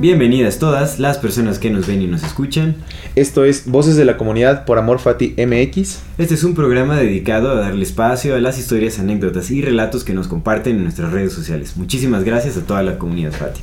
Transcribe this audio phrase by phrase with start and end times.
[0.00, 2.76] Bienvenidas todas las personas que nos ven y nos escuchan.
[3.16, 5.98] Esto es Voces de la Comunidad por Amor Fati MX.
[6.18, 10.14] Este es un programa dedicado a darle espacio a las historias, anécdotas y relatos que
[10.14, 11.76] nos comparten en nuestras redes sociales.
[11.76, 13.60] Muchísimas gracias a toda la comunidad Fati.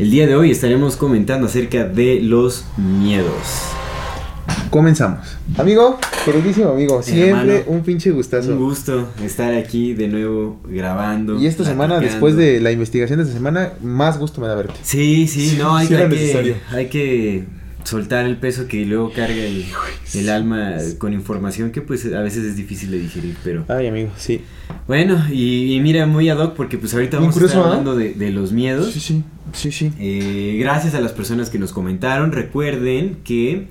[0.00, 3.72] El día de hoy estaremos comentando acerca de los miedos.
[4.72, 5.36] Comenzamos.
[5.58, 8.52] Amigo, queridísimo amigo, siempre Hermano, un pinche gustazo.
[8.52, 11.38] Un gusto estar aquí de nuevo grabando.
[11.38, 14.72] Y esta semana, después de la investigación de esta semana, más gusto me da verte.
[14.82, 17.44] Sí, sí, no, hay, Sí era hay que, hay que
[17.84, 19.66] soltar el peso que luego carga el,
[20.14, 23.66] el alma con información que pues a veces es difícil de digerir, pero...
[23.68, 24.40] Ay, amigo, sí.
[24.88, 27.64] Bueno, y, y mira, muy ad hoc porque pues ahorita vamos a estar ¿ah?
[27.66, 28.90] hablando de, de los miedos.
[28.90, 29.92] Sí, sí, sí, sí.
[29.98, 32.32] Eh, gracias a las personas que nos comentaron.
[32.32, 33.66] Recuerden que,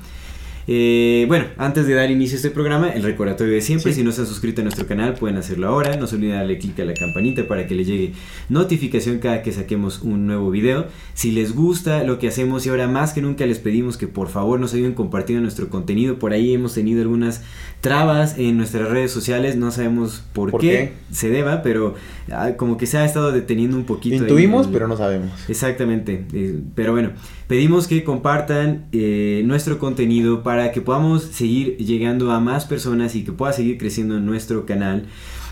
[0.73, 3.91] eh, bueno, antes de dar inicio a este programa, el recordatorio de siempre.
[3.91, 3.99] Sí.
[3.99, 5.97] Si no se han suscrito a nuestro canal, pueden hacerlo ahora.
[5.97, 8.13] No se olviden darle clic a la campanita para que les llegue
[8.47, 10.85] notificación cada que saquemos un nuevo video.
[11.13, 14.29] Si les gusta lo que hacemos y ahora más que nunca les pedimos que por
[14.29, 16.19] favor nos ayuden compartiendo nuestro contenido.
[16.19, 17.43] Por ahí hemos tenido algunas
[17.81, 19.57] trabas en nuestras redes sociales.
[19.57, 21.15] No sabemos por, ¿Por qué, qué?
[21.15, 21.95] se deba, pero
[22.31, 24.15] ah, como que se ha estado deteniendo un poquito.
[24.15, 25.31] Intuimos, el- pero no sabemos.
[25.49, 27.11] Exactamente, eh, pero bueno,
[27.51, 33.25] pedimos que compartan eh, nuestro contenido para que podamos seguir llegando a más personas y
[33.25, 35.07] que pueda seguir creciendo nuestro canal.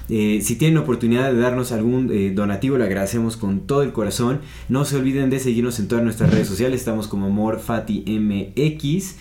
[0.08, 4.40] Eh, si tienen oportunidad de darnos algún eh, donativo, le agradecemos con todo el corazón.
[4.70, 9.16] No se olviden de seguirnos en todas nuestras redes sociales, estamos como MorFatiMX.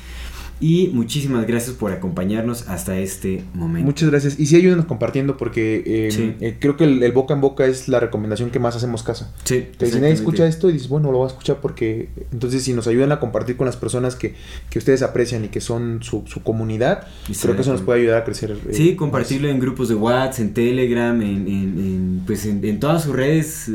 [0.61, 3.87] Y muchísimas gracias por acompañarnos hasta este momento.
[3.87, 4.41] Muchas gracias.
[4.41, 6.35] Y sí, ayúdenos compartiendo porque eh, Sí.
[6.41, 9.33] eh, creo que el, el boca en boca es la recomendación que más hacemos caso.
[9.45, 12.09] Sí, Que si nadie escucha esto y dices, bueno, lo voy a escuchar porque...
[12.33, 14.35] Entonces, si nos ayudan a compartir con las personas que,
[14.71, 17.07] que ustedes aprecian y que son su, su comunidad,
[17.41, 18.51] creo que eso nos puede ayudar a crecer.
[18.51, 18.97] eh, Sí, más.
[18.99, 23.15] compartirlo en grupos de WhatsApp, en Telegram, en, en- en, pues en, en todas sus
[23.15, 23.71] redes,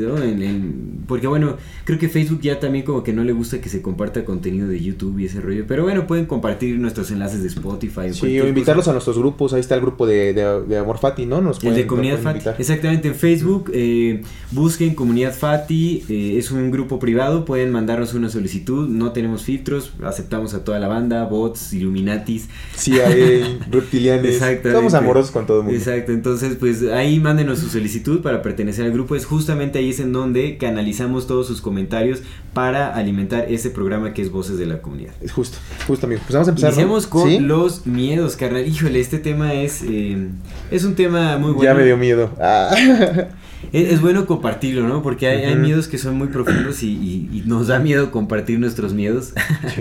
[1.06, 4.24] porque bueno, creo que Facebook ya también como que no le gusta que se comparta
[4.24, 8.12] contenido de YouTube y ese rollo, pero bueno, pueden compartir nuestros enlaces de Spotify.
[8.12, 9.52] Sí, o invitarlos a nuestros grupos.
[9.52, 11.40] Ahí está el grupo de, de, de Amor Fati, ¿no?
[11.40, 12.36] Nos El pueden- de nos Comunidad Fati.
[12.38, 12.56] invitar.
[12.58, 18.28] Exactamente, en Facebook eh, busquen Comunidad Fati, eh, es un grupo privado, pueden mandarnos una
[18.28, 23.08] solicitud, no tenemos filtros, aceptamos a toda la banda, bots, Illuminatis, CIA,
[23.70, 24.34] reptilianes.
[24.34, 24.72] Exactamente.
[24.72, 25.78] Somos amorosos con todo el mundo.
[25.78, 29.14] Exacto, entonces pues ahí mándenos su solicitud para pertenecer al grupo.
[29.16, 32.20] Es justamente ahí es en donde canalizamos todos sus comentarios
[32.52, 35.12] para alimentar ese programa que es Voces de la Comunidad.
[35.20, 36.20] Es justo, justo, amigo.
[36.24, 36.63] Pues vamos a empezar.
[36.64, 36.72] ¿No?
[36.74, 37.38] Iniciamos con ¿Sí?
[37.40, 38.66] los miedos, carnal.
[38.66, 40.28] Híjole, este tema es, eh,
[40.70, 41.64] es un tema muy bueno.
[41.64, 42.30] Ya me dio miedo.
[42.40, 42.74] Ah.
[43.72, 45.02] Es, es bueno compartirlo, ¿no?
[45.02, 48.92] Porque hay, miedos que son muy profundos y, y- y nos da miedo compartir nuestros
[48.92, 49.32] miedos.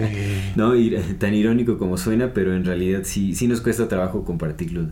[0.55, 0.73] ¿no?
[0.75, 4.87] Y, tan irónico como suena, pero en realidad sí, sí nos cuesta trabajo compartirlo.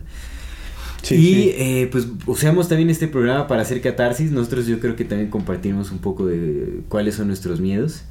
[1.02, 1.52] Sí, y sí.
[1.56, 4.30] eh, pues usamos también este programa para hacer catarsis.
[4.30, 8.04] Nosotros yo creo que también compartimos un poco de cuáles son nuestros miedos.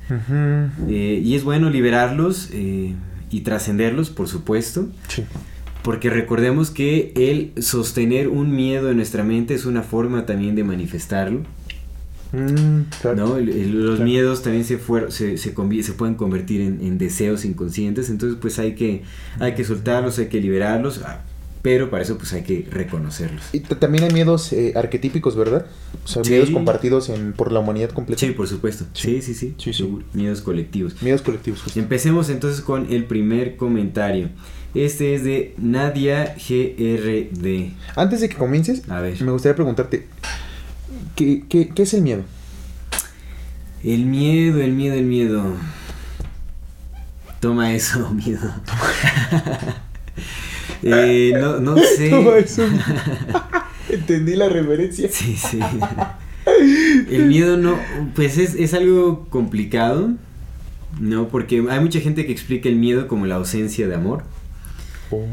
[0.90, 2.96] Eh, y es bueno liberarlos eh,
[3.32, 4.90] y trascenderlos, por supuesto.
[5.08, 5.24] Sí.
[5.84, 10.64] Porque recordemos que el sostener un miedo en nuestra mente es una forma también de
[10.64, 11.40] manifestarlo.
[12.34, 13.16] Mm, claro.
[13.28, 13.38] ¿no?
[13.38, 14.06] El- el- los Claro.
[14.06, 15.54] miedos también se, fuer- se, se,
[15.84, 18.10] se pueden convertir en, en deseos inconscientes.
[18.10, 19.02] Entonces pues hay que,
[19.40, 21.02] hay que soltarlos, hay que liberarlos.
[21.62, 23.44] Pero para eso pues hay que reconocerlos.
[23.54, 25.68] Y también hay miedos eh, arquetípicos, ¿verdad?
[26.04, 26.32] O sea, Sí.
[26.32, 28.20] miedos compartidos en, por la humanidad completa.
[28.20, 28.86] Sí, por supuesto.
[28.94, 29.54] Sí, sí, sí.
[29.58, 29.98] Sí.
[30.14, 31.00] Miedos colectivos.
[31.04, 31.80] Miedos colectivos, justo.
[31.80, 34.30] Empecemos entonces con el primer comentario.
[34.74, 37.74] Este es de Nadia GRD.
[37.96, 39.22] Antes de que comiences, A ver.
[39.22, 40.08] me gustaría preguntarte,
[41.16, 42.24] ¿qué, qué, qué es el miedo?
[43.84, 45.44] El miedo, el miedo, el miedo.
[47.40, 48.50] Toma eso, miedo.
[50.84, 52.12] Eh, no, no sé.
[53.90, 55.10] Entendí la reverencia.
[55.12, 55.60] Sí, sí.
[57.10, 57.78] El miedo no,
[58.16, 60.12] pues es, es algo complicado,
[61.00, 61.28] ¿no?
[61.28, 64.24] Porque hay mucha gente que explica el miedo como la ausencia de amor.
[65.12, 65.26] Oh.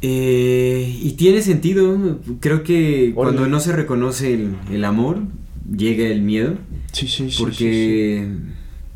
[0.00, 5.20] Eh, y tiene sentido, creo que cuando no se reconoce el, el amor,
[5.76, 6.54] llega el miedo.
[6.92, 7.42] Sí, sí, sí.
[7.42, 8.28] Porque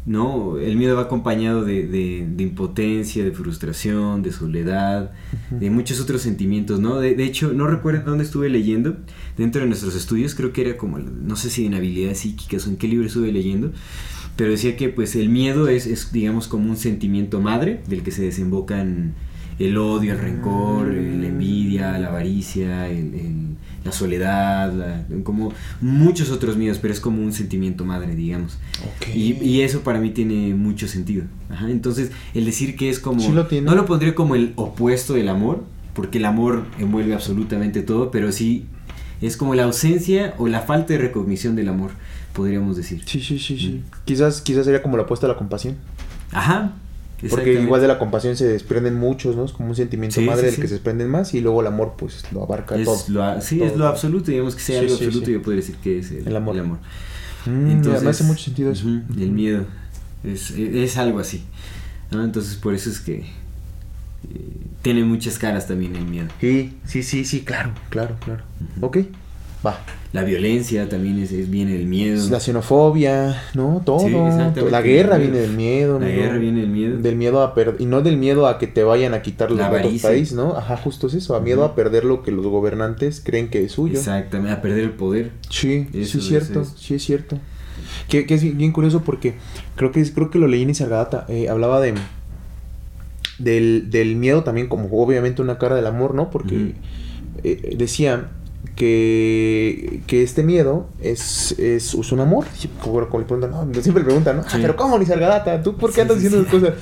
[0.07, 0.57] ¿no?
[0.57, 5.11] El miedo va acompañado de, de, impotencia, de frustración, de soledad,
[5.51, 7.01] de muchos otros sentimientos, ¿no?
[7.01, 8.97] De, de, hecho, no recuerdo dónde estuve leyendo,
[9.37, 12.71] dentro de nuestros estudios, creo que era como, no sé si en habilidades psíquicas o
[12.71, 13.73] en qué libro estuve leyendo,
[14.37, 18.13] pero decía que pues el miedo es, es digamos, como un sentimiento madre del que
[18.13, 19.15] se desembocan
[19.59, 22.89] el odio, el rencor, la envidia, la avaricia,
[23.85, 28.59] la soledad, como muchos otros miedos, pero es como un sentimiento madre, digamos.
[29.15, 31.25] Y, eso para mí tiene mucho sentido.
[31.69, 33.27] Entonces, el decir que es como...
[33.29, 35.65] no lo pondría como el opuesto del amor,
[35.95, 38.67] porque el amor envuelve absolutamente todo, pero sí
[39.23, 41.93] es como la ausencia o la falta de recognición del amor,
[42.35, 43.03] podríamos decir.
[43.07, 43.83] Sí, sí, sí, sí.
[44.05, 45.77] Quizás, quizás sería como la apuesta a la compasión.
[46.33, 46.75] Ajá,
[47.31, 49.45] porque igual de la compasión se desprenden muchos, ¿no?
[49.45, 52.25] Es como un sentimiento madre del que se desprenden más y luego el amor pues
[52.33, 53.41] lo abarca todo.
[53.41, 56.37] sí, es lo absoluto, digamos que sea algo absoluto yo podría decir que es el,
[56.37, 56.55] amor.
[56.55, 56.79] El amor.
[57.47, 58.87] Mm, Entonces, me hace mucho sentido eso.
[58.89, 59.65] el miedo
[60.25, 61.43] es, es, algo así.
[62.11, 62.23] ¿no?
[62.23, 63.25] Entonces por eso es que eh,
[64.83, 66.29] tiene muchas caras también el miedo.
[66.41, 68.43] Sí, sí, sí, sí, claro, claro, claro.
[68.81, 68.99] Ok,
[69.65, 69.79] va.
[70.17, 72.27] La violencia también es, viene del miedo.
[72.31, 73.83] La xenofobia, ¿no?
[73.85, 74.09] Todo.
[74.71, 76.01] la guerra viene del miedo.
[76.01, 76.97] La guerra viene del miedo.
[76.97, 77.79] Del miedo a perder.
[77.83, 80.57] Y no del miedo a que te vayan a quitar los del país, ¿no?
[80.57, 81.37] Ajá, justo es eso.
[81.37, 83.99] A miedo a perder lo que los gobernantes creen que es suyo.
[83.99, 85.33] Exactamente, a perder el poder.
[85.51, 86.65] Sí, sí es cierto.
[86.65, 87.39] Sí es cierto.
[88.09, 89.35] Que, que, es bien curioso porque
[89.75, 91.27] creo que, creo que lo leí en Isargata.
[91.29, 91.93] Eh, hablaba de.
[93.39, 96.31] Del, del, miedo también, como obviamente una cara del amor, ¿no?
[96.31, 96.73] Porque
[97.45, 98.31] eh, decía
[98.77, 102.45] que, que este miedo es, es, un amor.
[102.83, 104.43] Como, le preguntan, no, siempre le preguntan, ¿no?
[104.47, 105.63] Ah, pero ¿cómo, Nisargata?
[105.63, 106.75] ¿Tú por qué andas diciendo esas cosas?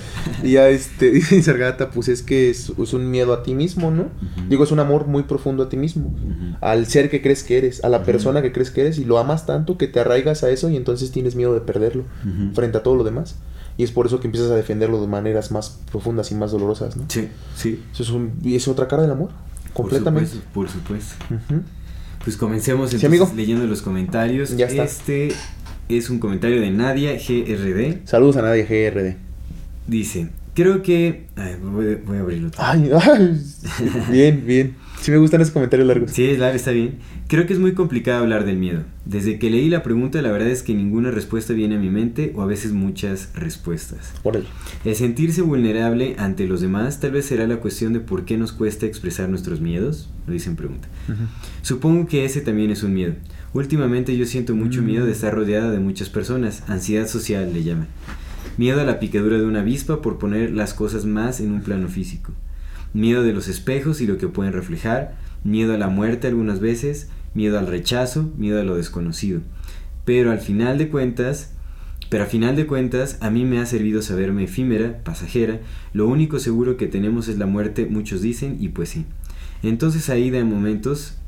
[0.43, 4.09] Y ya este, dice Nisargata, pues es que es, un miedo a ti mismo, ¿no?
[4.49, 6.13] Digo, es un amor muy profundo a ti mismo,
[6.61, 9.19] al ser que crees que eres, a la persona que crees que eres, y lo
[9.19, 12.03] amas tanto que te arraigas a eso y entonces tienes miedo de perderlo
[12.55, 13.37] frente a todo lo demás.
[13.77, 16.97] Y es por eso que empiezas a defenderlo de maneras más profundas y más dolorosas,
[16.97, 17.07] ¿no?
[17.09, 17.83] Sí, sí.
[17.93, 19.31] Eso es, un, y es otra cara del amor.
[19.73, 20.31] Completamente.
[20.53, 21.17] Por supuesto.
[22.25, 24.57] Pues comencemos entonces leyendo los comentarios.
[24.57, 24.85] Ya está.
[24.85, 25.29] Este
[25.91, 28.07] es un comentario de Nadia GRD.
[28.07, 29.17] Saludos a Nadia GRD.
[29.87, 31.27] Dice, creo que...
[31.63, 32.51] voy, a abrirlo.
[32.57, 32.91] Ay,
[34.11, 34.75] bien, bien.
[35.05, 36.13] Sí me gustan esos comentarios largos.
[36.13, 36.95] Sí, claro, está bien.
[37.29, 38.85] Creo que es muy complicado hablar del miedo.
[39.05, 42.33] Desde que leí la pregunta, la verdad es que ninguna respuesta viene a mi mente
[42.35, 44.15] o a veces muchas respuestas.
[44.23, 44.47] Por ello.
[44.83, 48.53] El sentirse vulnerable ante los demás tal vez será la cuestión de por qué nos
[48.53, 50.89] cuesta expresar nuestros miedos, lo dice en pregunta.
[51.61, 53.13] Supongo que ese también es un miedo.
[53.53, 54.87] Últimamente yo siento mucho mm.
[54.87, 57.89] miedo de estar rodeada de muchas personas, ansiedad social le llaman.
[58.57, 61.89] Miedo a la picadura de una avispa por poner las cosas más en un plano
[61.89, 62.33] físico
[62.95, 67.11] miedo de los espejos y lo que pueden reflejar, miedo a la muerte algunas veces,
[67.35, 69.41] miedo al rechazo, miedo a lo desconocido.
[70.05, 71.53] Pero al final de cuentas,
[72.09, 75.61] pero a final de cuentas, a mí me ha servido saberme efímera, pasajera,
[75.93, 79.05] lo único seguro que tenemos es la muerte, muchos dicen, y pues sí.
[79.63, 81.19] Entonces ahí de momentos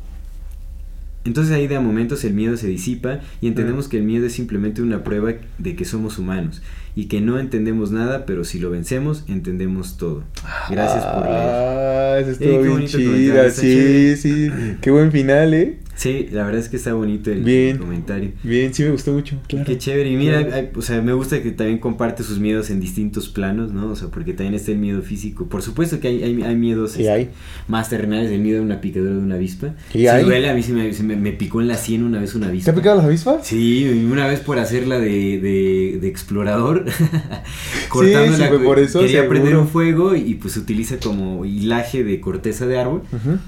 [1.25, 4.81] entonces ahí de momentos el miedo se disipa y entendemos que el miedo es simplemente
[4.81, 6.63] una prueba de que somos humanos
[6.97, 10.25] y que no entendemos nada, pero si lo vencemos, entendemos todo.
[10.71, 11.37] Gracias por leer.
[11.37, 14.51] Ah, eso estuvo bien chida, sí, sí.
[14.81, 15.79] Qué buen final, ¿eh?
[15.97, 18.33] Sí, la verdad es que está bonito el, comentario.
[18.43, 19.37] Bien, sí me gustó mucho.
[19.49, 19.65] Claro.
[19.65, 20.11] Qué chévere.
[20.11, 23.89] Y mira, o sea, me gusta que también comparte sus miedos en distintos planos, ¿no?
[23.89, 25.47] O sea, porque también está el miedo físico.
[25.47, 27.31] Por supuesto que hay, hay, miedos este,
[27.67, 29.75] más terrenales, el miedo de una picadura de una avispa.
[29.95, 32.49] ¿Y si duele, a mí se me, me, picó en la sien una vez una
[32.49, 32.73] avispa.
[32.73, 33.41] ¿Te ha picado la avispa?
[33.43, 36.85] Sí, una vez por hacerla de, de, de explorador,
[37.89, 42.21] cortando la, por eso, quería prender un fuego y, pues se utiliza como hilaje de
[42.21, 43.03] corteza de árbol.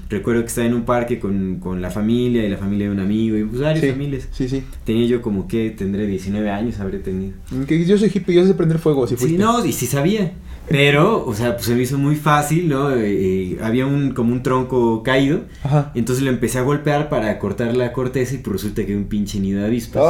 [0.09, 2.99] Recuerdo que estaba en un parque con, con la familia y la familia de un
[2.99, 4.27] amigo y pues varias familias.
[4.31, 4.63] Sí, sí.
[4.83, 7.33] Tenía yo como que tendré 19 años, habré tenido.
[7.67, 10.33] Que yo soy hippie, yo sé prender fuego, si Sí, no, y sí sabía.
[10.69, 12.91] Pero, o sea, pues se me hizo muy fácil, ¿no?
[12.91, 15.41] Eh, eh, había un como un tronco caído.
[15.63, 15.91] Ajá.
[15.95, 19.39] Entonces lo empecé a golpear para cortar la corteza y pues resulta que un pinche
[19.39, 20.03] nido de avispas.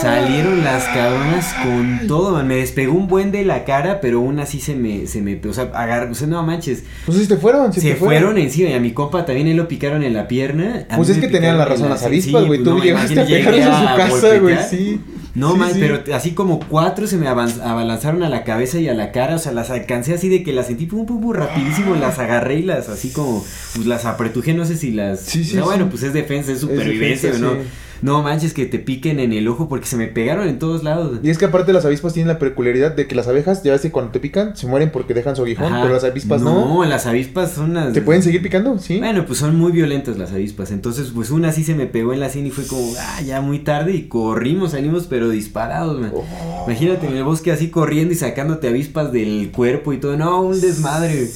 [0.00, 2.46] Salieron las cabronas con todo, man.
[2.46, 5.52] Me despegó un buen de la cara, pero aún así se me, se me, o
[5.54, 6.84] sea, agarró, o sea, no manches.
[7.06, 8.36] Pues si te fueron, si se te fueron.
[8.36, 10.86] encima y a mi compa también él lo picaron en la pierna.
[10.94, 12.62] Pues es que tenían la razón las avispas, güey.
[12.62, 15.00] Tú llegaste a pegarles a su casa, güey, sí.
[15.34, 19.12] No, man, pero así como cuatro se me abalanzaron a la cabeza y a la
[19.12, 22.18] cara, o sea, las alcancé así de que las sentí pum, pum, pum, rapidísimo, las
[22.18, 25.20] agarré y las así como, pues las apretujé, no sé si las...
[25.20, 27.52] Sí, sí, bueno, pues es defensa, es supervivencia, ¿no?
[28.02, 31.20] No manches que te piquen en el ojo porque se me pegaron en todos lados.
[31.22, 33.80] Y es que aparte las avispas tienen la peculiaridad de que las abejas, ya ves
[33.80, 36.52] que cuando te pican, se mueren porque dejan su aguijón, pero las avispas no.
[36.66, 37.92] No, las avispas son las...
[37.92, 38.78] ¿Te pueden seguir picando?
[38.78, 38.98] Sí.
[38.98, 40.72] Bueno, pues son muy violentas las avispas.
[40.72, 43.40] Entonces, pues una sí se me pegó en la sien y fue como, ah, ya
[43.40, 46.12] muy tarde y corrimos, salimos pero disparados, man.
[46.12, 46.64] Oh.
[46.66, 50.16] Imagínate en el bosque así corriendo y sacándote avispas del cuerpo y todo.
[50.16, 51.28] No, un desmadre.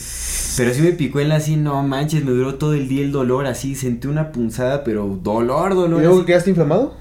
[0.56, 3.12] Pero sí me picó en la sien, no manches, me duró todo el día el
[3.12, 6.00] dolor así, sentí una punzada, pero dolor, dolor.
[6.00, 6.94] ¿Y luego quedaste inflamado?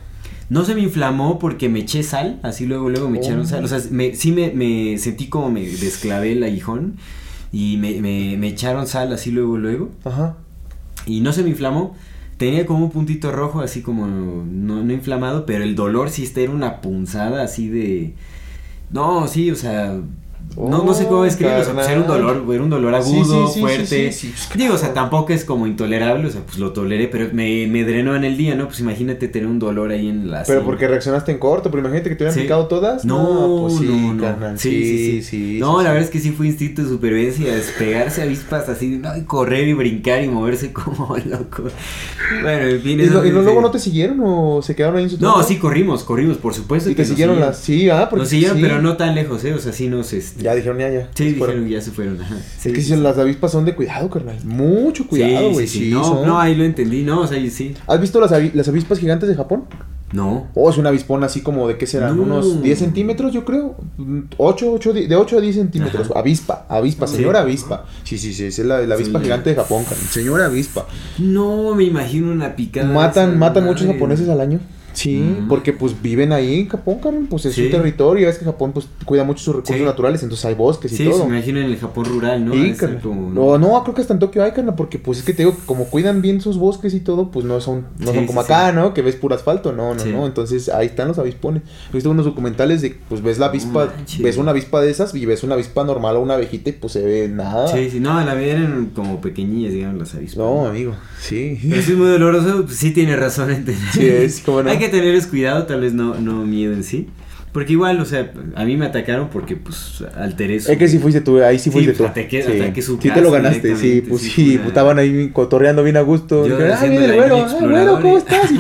[0.50, 3.64] No se me inflamó porque me eché sal, así luego, luego me echaron sal.
[3.64, 6.98] O sea, me, sí me, me sentí como me desclavé el aguijón
[7.52, 9.90] y me, me, me echaron sal así luego, luego.
[10.04, 10.38] Ajá.
[11.06, 11.96] Y no se me inflamó.
[12.38, 16.42] Tenía como un puntito rojo, así como no, no inflamado, pero el dolor sí está,
[16.42, 18.14] era una punzada así de...
[18.92, 19.98] No, sí, o sea,
[20.58, 23.48] no, no sé cómo describirlo, o sea, pues era un dolor, era un dolor agudo,
[23.50, 24.14] fuerte.
[24.56, 27.84] Digo, o sea, tampoco es como intolerable, o sea, pues lo toleré, pero me, me
[27.84, 28.68] drenó en el día, ¿no?
[28.68, 32.10] Pues imagínate tener un dolor ahí en la Pero porque reaccionaste en corto, pero imagínate
[32.10, 33.04] que te hubieran picado todas.
[33.04, 34.58] No, pues sí, no, no.
[34.58, 38.70] Sí, sí, sí, No, la verdad es que sí fue instinto de supervivencia, despegarse avispas
[38.70, 39.16] así, ¿no?
[39.18, 41.64] y correr y brincar y moverse como loco.
[42.42, 43.00] Bueno, en fin.
[43.00, 46.04] ¿Y, ¿y luego no te siguieron o se quedaron ahí en su No, sí, corrimos,
[46.04, 46.90] corrimos, por supuesto.
[46.90, 47.60] Y que siguieron las.
[47.60, 48.22] Sí, ah, porque.
[48.22, 49.54] Nos siguieron, pero no tan lejos, ¿eh?
[49.54, 50.14] O sea, sí nos.
[50.14, 51.10] Este, ya dijeron ya, ya.
[51.14, 52.22] Sí, dijeron ya se fueron.
[52.22, 52.36] Ajá.
[52.38, 54.38] es que si las avispas son de cuidado, carnal.
[54.44, 55.68] Mucho cuidado, güey.
[55.68, 57.74] Sí, no, no, ahí lo entendí, no, o sea, sí.
[57.88, 59.66] ¿Has visto las, las avispas gigantes de Japón?
[60.12, 60.48] No.
[60.54, 63.76] Oh, es una avispón así como de qué serán, unos 10 centímetros, yo creo.
[64.38, 66.12] 8, 8, de 8 a 10 centímetros.
[66.16, 67.86] Avispa, avispa, señora avispa.
[68.04, 70.08] Sí, sí, sí, es la, la avispa gigante de Japón, carnal.
[70.08, 70.88] Señora avispa.
[71.18, 72.88] No, me imagino una picada.
[72.88, 74.60] Matan, matan muchos japoneses al año.
[74.96, 75.48] Sí, mm.
[75.50, 78.88] porque pues viven ahí en Japón, Karen, pues es su territorio, es que Japón pues
[79.04, 81.18] cuida mucho sus recursos naturales, entonces hay bosques y todo.
[81.18, 82.54] Sí, me imagino en el Japón rural, ¿no?
[82.54, 82.74] Sí,
[83.04, 85.56] No, no, creo que hasta en Tokio hay, Karen, porque pues es que te digo,
[85.66, 88.94] como cuidan bien sus bosques y todo, pues no son, no son como acá, ¿no?
[88.94, 91.64] Que ves puro asfalto, no, no, no, entonces ahí están los avispones.
[91.92, 95.26] He visto unos documentales de, pues ves la avispa, ves una avispa de esas y
[95.26, 97.68] ves una avispa normal o una abejita y pues se ve nada.
[97.68, 100.38] Sí, sí, no, la ven como pequeñillas, digamos, las avispas.
[100.38, 101.60] No, amigo, sí.
[101.62, 103.92] Pero es muy doloroso, pues sí tiene razón, entender.
[103.94, 104.70] Sí, es como no.
[104.70, 107.08] Hay que tener cuidado tal vez no, no miedo en sí.
[107.52, 110.74] Porque igual, o sea, a mí me atacaron porque, pues, alteré su...
[110.74, 112.06] Es que sí fuiste tú, ahí sí fuiste sí, tú.
[112.06, 112.60] Ataqué, sí.
[112.60, 116.02] ataqué su sí te lo ganaste, sí, pues sí, pues, estaban ahí cotorreando bien a
[116.02, 116.46] gusto.
[116.46, 118.52] Yo, ah, mira, bueno, ¿cómo estás?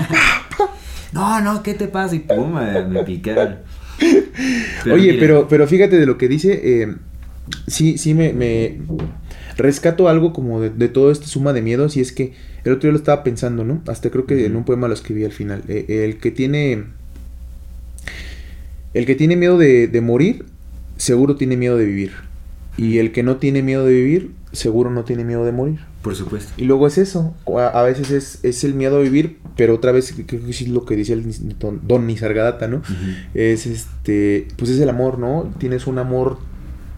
[1.11, 2.15] no, no, ¿qué te pasa?
[2.15, 2.53] Y pum,
[2.87, 3.57] me picaron.
[4.91, 6.95] Oye, pero, pero fíjate de lo que dice, eh,
[7.67, 8.77] sí, sí me, me
[9.57, 12.33] rescato algo como de, de toda esta suma de miedos y es que
[12.65, 13.81] el otro día lo estaba pensando, ¿no?
[13.87, 15.61] Hasta creo que en un poema lo escribí al final.
[15.67, 16.85] Eh, el que tiene.
[18.95, 20.45] El que tiene miedo de, morir,
[20.97, 22.13] seguro tiene miedo de vivir.
[22.75, 25.79] Y el que no tiene miedo de vivir, seguro no tiene miedo de morir.
[26.01, 26.53] Por supuesto.
[26.57, 27.35] Y luego es eso.
[27.55, 30.95] A, veces es, el miedo a vivir, pero otra vez creo que es lo que
[30.95, 31.23] dice el
[31.83, 32.81] don, Nisargadata, ¿no?
[33.35, 34.47] Es este.
[34.57, 35.53] Pues es el amor, ¿no?
[35.59, 36.39] Tienes un amor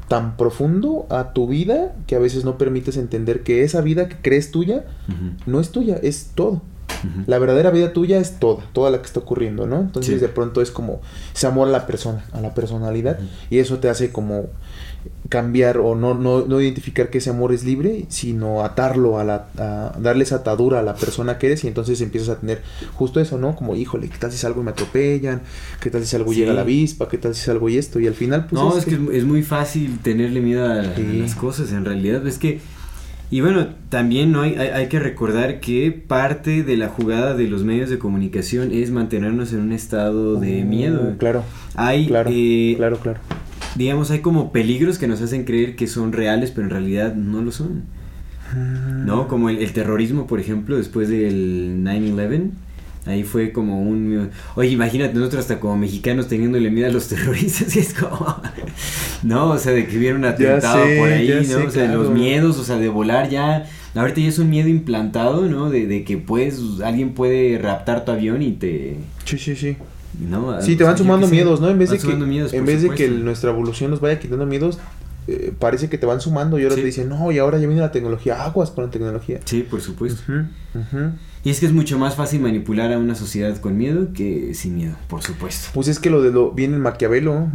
[0.08, 4.16] tan profundo a tu vida que a veces no permites entender que esa vida que
[4.18, 4.86] crees tuya
[5.46, 6.62] no es tuya, es todo.
[7.28, 9.80] La verdadera vida tuya es toda, toda la que está ocurriendo, ¿no?
[9.80, 11.02] Entonces de pronto es como
[11.36, 14.46] ese amor a la persona, a la personalidad, y eso te hace como
[15.30, 19.48] cambiar o no, no, no, identificar que ese amor es libre, sino atarlo a la,
[19.58, 22.62] a darle esa atadura a la persona que eres y entonces empiezas a tener
[22.94, 23.56] justo eso, ¿no?
[23.56, 25.42] Como, híjole, ¿qué tal si algo y me atropellan?
[25.82, 27.10] ¿Qué tal si algo llega a la avispa?
[27.10, 28.00] ¿Qué tal si algo y esto?
[28.00, 28.62] Y al final, pues...
[28.62, 32.60] No, es, que, es muy fácil tenerle miedo a, las cosas, en realidad, es que...
[33.30, 34.44] Y bueno, también ¿no?
[34.44, 38.90] hay, hay, que recordar que parte de la jugada de los medios de comunicación es
[38.90, 41.16] mantenernos en un estado de mm, miedo.
[41.18, 41.44] Claro.
[41.76, 43.20] Hay, claro, eh, claro, claro
[43.78, 47.42] digamos, hay como peligros que nos hacen creer que son reales, pero en realidad no
[47.42, 47.84] lo son.
[49.06, 49.22] ¿No?
[49.22, 49.28] Ah.
[49.28, 52.52] Como el, terrorismo, por ejemplo, después del 9-11.
[53.06, 54.32] Ahí fue como un...
[54.56, 58.42] Oye, imagínate nosotros hasta como mexicanos teniéndole miedo a los terroristas y es como...
[59.24, 61.68] no, o sea, de que hubiera un atentado por ahí, ¿no?
[61.68, 63.66] o sea, los miedos, o sea, de volar ya...
[63.96, 65.70] Ahorita ya es un miedo implantado, ¿no?
[65.70, 66.60] De, de que puedes...
[66.84, 68.98] Alguien puede raptar tu avión y te...
[69.24, 69.78] Sí, sí, sí.
[70.62, 71.70] Sí, te van sumando miedos, ¿no?
[71.70, 74.80] En vez de que, en vez de que nuestra evolución nos vaya quitando miedos,
[75.28, 77.82] eh, parece que te van sumando y ahora te dicen, no, y ahora ya viene
[77.82, 79.40] la tecnología, aguas con la tecnología.
[79.44, 80.22] Sí, por supuesto.
[81.44, 84.76] Y es que es mucho más fácil manipular a una sociedad con miedo que sin
[84.76, 85.70] miedo, por supuesto.
[85.74, 87.50] Pues es que lo de lo viene en Maquiavelo,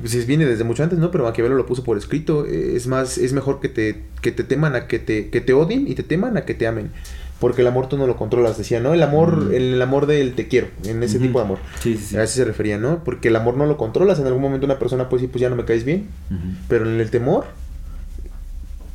[0.00, 1.10] pues viene desde mucho antes, ¿no?
[1.10, 4.74] Pero Maquiavelo lo puso por escrito, es más, es mejor que te, que te teman
[4.76, 6.90] a que te, que te odien y te teman a que te amen
[7.40, 8.94] porque el amor tú no lo controlas, decía, ¿no?
[8.94, 9.54] El amor, mm.
[9.54, 11.58] el, amor del te quiero, en ese tipo de amor.
[11.80, 12.16] Sí, sí, sí.
[12.16, 13.02] A eso se refería, ¿no?
[13.04, 15.50] Porque el amor no lo controlas, en algún momento una persona puede decir, pues ya
[15.50, 16.08] no me caes bien,
[16.68, 17.44] pero en el temor,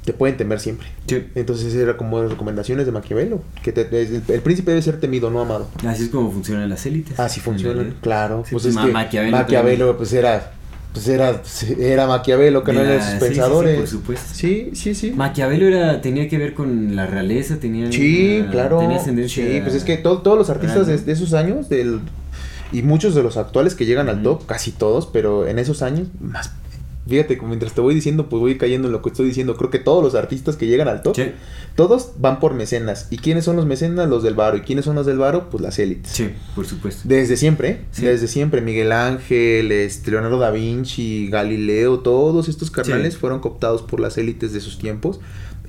[0.06, 0.88] te pueden temer siempre.
[1.36, 5.70] Entonces era como recomendaciones de Maquiavelo, que el, príncipe debe ser temido, no amado.
[5.86, 7.20] Así es como funcionan las élites.
[7.20, 8.44] Así funcionan, claro.
[8.50, 10.54] pues es que Maquiavelo, pues era
[10.94, 11.42] pues era,
[11.80, 13.74] era Maquiavelo, que no era de sus pensadores.
[13.74, 14.30] Sí, por supuesto.
[14.34, 15.12] Sí, sí, sí.
[15.12, 17.92] Maquiavelo era, tenía que ver con la realeza, tenía.
[17.92, 18.80] Sí, claro.
[18.80, 19.46] Tenía ascendencia.
[19.46, 22.02] Sí, pues es que todos los artistas de, de, esos años, del,
[22.72, 26.08] y muchos de los actuales que llegan al top, casi todos, pero en esos años,
[26.20, 26.52] más
[27.10, 29.56] fíjate, mientras te voy diciendo, pues voy cayendo en lo que estoy diciendo.
[29.58, 31.18] Creo que todos los artistas que llegan al top,
[31.76, 33.08] todos van por mecenas.
[33.10, 34.08] ¿Y quiénes son los mecenas?
[34.08, 34.58] Los del varo.
[34.58, 35.50] ¿Y quiénes son los del varo?
[35.50, 36.12] Pues las élites.
[36.12, 37.02] Sí, por supuesto.
[37.06, 37.86] Desde siempre, ¿eh?
[37.98, 38.62] desde siempre.
[38.62, 44.54] Miguel Ángel, este, Leonardo da Vinci, Galileo, todos estos carnales fueron cooptados por las élites
[44.54, 45.20] de sus tiempos.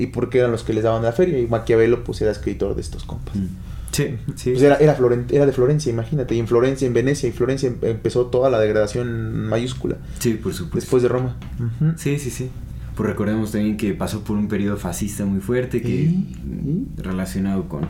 [0.01, 1.39] Y porque eran los que les daban la feria.
[1.39, 3.37] Y Maquiavelo, pues era escritor de estos compas.
[3.37, 3.47] Mm.
[3.93, 4.51] Sí, sí.
[4.51, 4.97] Pues era, era,
[5.31, 6.35] era, de Florencia, imagínate.
[6.35, 9.97] Y en Florencia, en Venecia, y Florencia em, empezó toda la degradación mayúscula.
[10.19, 10.77] Sí, por supuesto.
[10.77, 11.37] Después de Roma.
[11.97, 12.51] Sí, sí, sí.
[12.95, 16.13] Pues recordemos también que pasó por un periodo fascista muy fuerte, que
[16.97, 17.89] relacionado con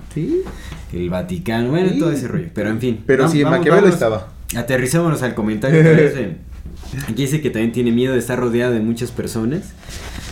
[0.93, 2.49] el Vaticano, bueno, todo ese rollo.
[2.55, 3.03] Pero en fin.
[3.07, 4.29] Pero sí, Maquiavelo estaba.
[4.57, 5.83] Aterricémonos al comentario
[7.09, 9.73] Aquí dice que también tiene miedo de estar rodeado de muchas personas,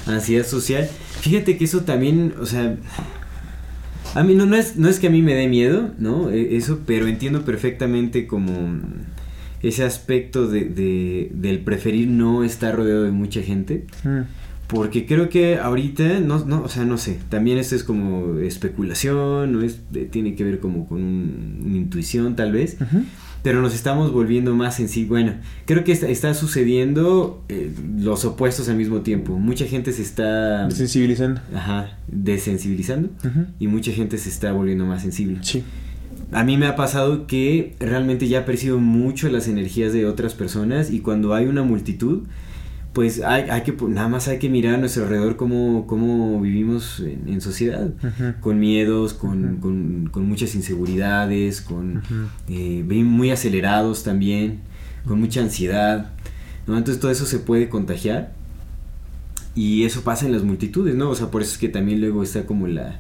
[0.07, 0.88] ansiedad social.
[1.21, 2.76] Fíjate que eso también, o sea,
[4.14, 6.31] a mí no, no, es, no es que a mí me dé miedo, ¿no?
[6.31, 8.81] E, eso, pero entiendo perfectamente como
[9.62, 13.87] ese aspecto de, del preferir no estar rodeado de mucha gente.
[14.05, 14.21] Mm.
[14.67, 19.52] Porque creo que ahorita, no, no, o sea, no sé, también esto es como especulación,
[19.52, 19.62] ¿no?
[19.62, 22.76] Es, tiene que ver como con una intuición tal vez
[23.42, 25.09] pero nos estamos volviendo más sensibles.
[25.09, 29.38] Bueno, creo que está, sucediendo eh, los opuestos al mismo tiempo.
[29.38, 30.66] Mucha gente se está...
[30.66, 31.40] Desensibilizando.
[31.54, 33.11] Ajá, desensibilizando.
[33.59, 35.38] Y mucha gente se está volviendo más sensible.
[35.42, 35.62] Sí.
[36.30, 40.90] A mí me ha pasado que realmente ya percibo mucho las energías de otras personas
[40.90, 42.25] y cuando hay una multitud,
[42.99, 46.99] pues hay, hay, que nada más hay que mirar a nuestro alrededor cómo, cómo vivimos
[46.99, 47.90] en, sociedad,
[48.40, 49.59] con miedos, con,
[50.11, 52.02] con, muchas inseguridades, con
[52.49, 54.62] eh, muy acelerados también,
[55.07, 56.11] con mucha ansiedad,
[56.67, 56.76] ¿no?
[56.76, 58.33] Entonces todo eso se puede contagiar
[59.55, 61.09] y eso pasa en las multitudes, ¿no?
[61.11, 62.99] O sea, por eso es que también luego está como la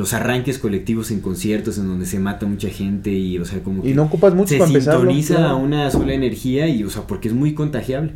[0.00, 3.86] los arranques colectivos en conciertos en donde se mata mucha gente y o sea como
[3.86, 7.28] y no ocupas mucho se para sintoniza a una sola energía y o sea porque
[7.28, 8.14] es muy contagiable.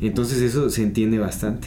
[0.00, 1.66] Entonces eso se entiende bastante.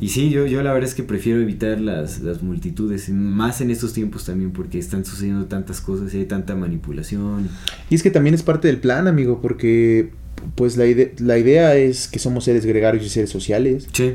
[0.00, 3.70] Y sí yo yo la verdad es que prefiero evitar las, las multitudes más en
[3.70, 7.48] estos tiempos también porque están sucediendo tantas cosas y hay tanta manipulación.
[7.90, 10.10] Y es que también es parte del plan amigo porque
[10.56, 10.84] pues la,
[11.18, 13.86] la idea es que somos seres gregarios y seres sociales.
[13.92, 14.14] Sí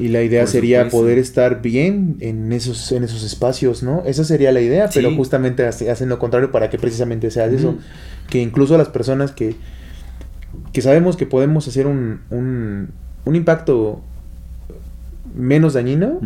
[0.00, 4.02] y la idea sería poder estar bien en esos, en esos espacios, ¿no?
[4.06, 7.76] Esa sería la idea, pero justamente hacen lo contrario para que precisamente sea eso.
[8.30, 9.56] Que incluso las personas que,
[10.72, 12.88] que sabemos que podemos hacer un, un,
[13.26, 14.00] un impacto
[15.34, 16.18] menos dañino,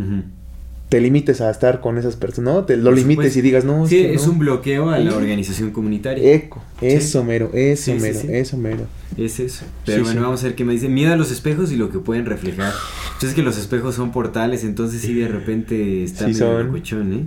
[0.87, 2.63] te limites a estar con esas personas, ¿no?
[2.63, 3.87] Te lo limites y digas, no.
[3.87, 6.33] Sí, es, un bloqueo a la organización comunitaria.
[6.33, 8.87] Eco, eso mero, eso mero, eso mero.
[9.17, 9.65] Es eso.
[9.85, 10.89] Pero bueno, vamos a ver qué me dice.
[10.89, 12.73] Miedo a los espejos y lo que pueden reflejar.
[13.13, 17.25] Entonces que los espejos son portales, entonces sí de repente está medio cochón, ¿eh?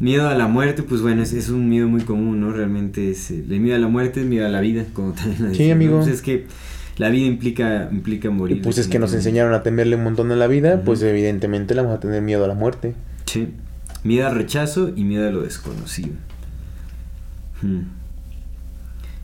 [0.00, 2.52] Miedo a la muerte, pues bueno, es, un miedo muy común, ¿no?
[2.52, 5.70] Realmente es el miedo a la muerte es miedo a la vida, como también Sí,
[5.70, 5.98] amigo.
[5.98, 6.46] Pues es que
[6.98, 8.62] la vida implica, implica morir.
[8.62, 11.82] pues es que nos enseñaron a temerle un montón a la vida, pues evidentemente le
[11.82, 12.94] vamos a tener miedo a la muerte.
[13.26, 13.48] Sí.
[14.02, 16.14] Miedo al rechazo y miedo a lo desconocido.
[17.62, 18.01] Hmm.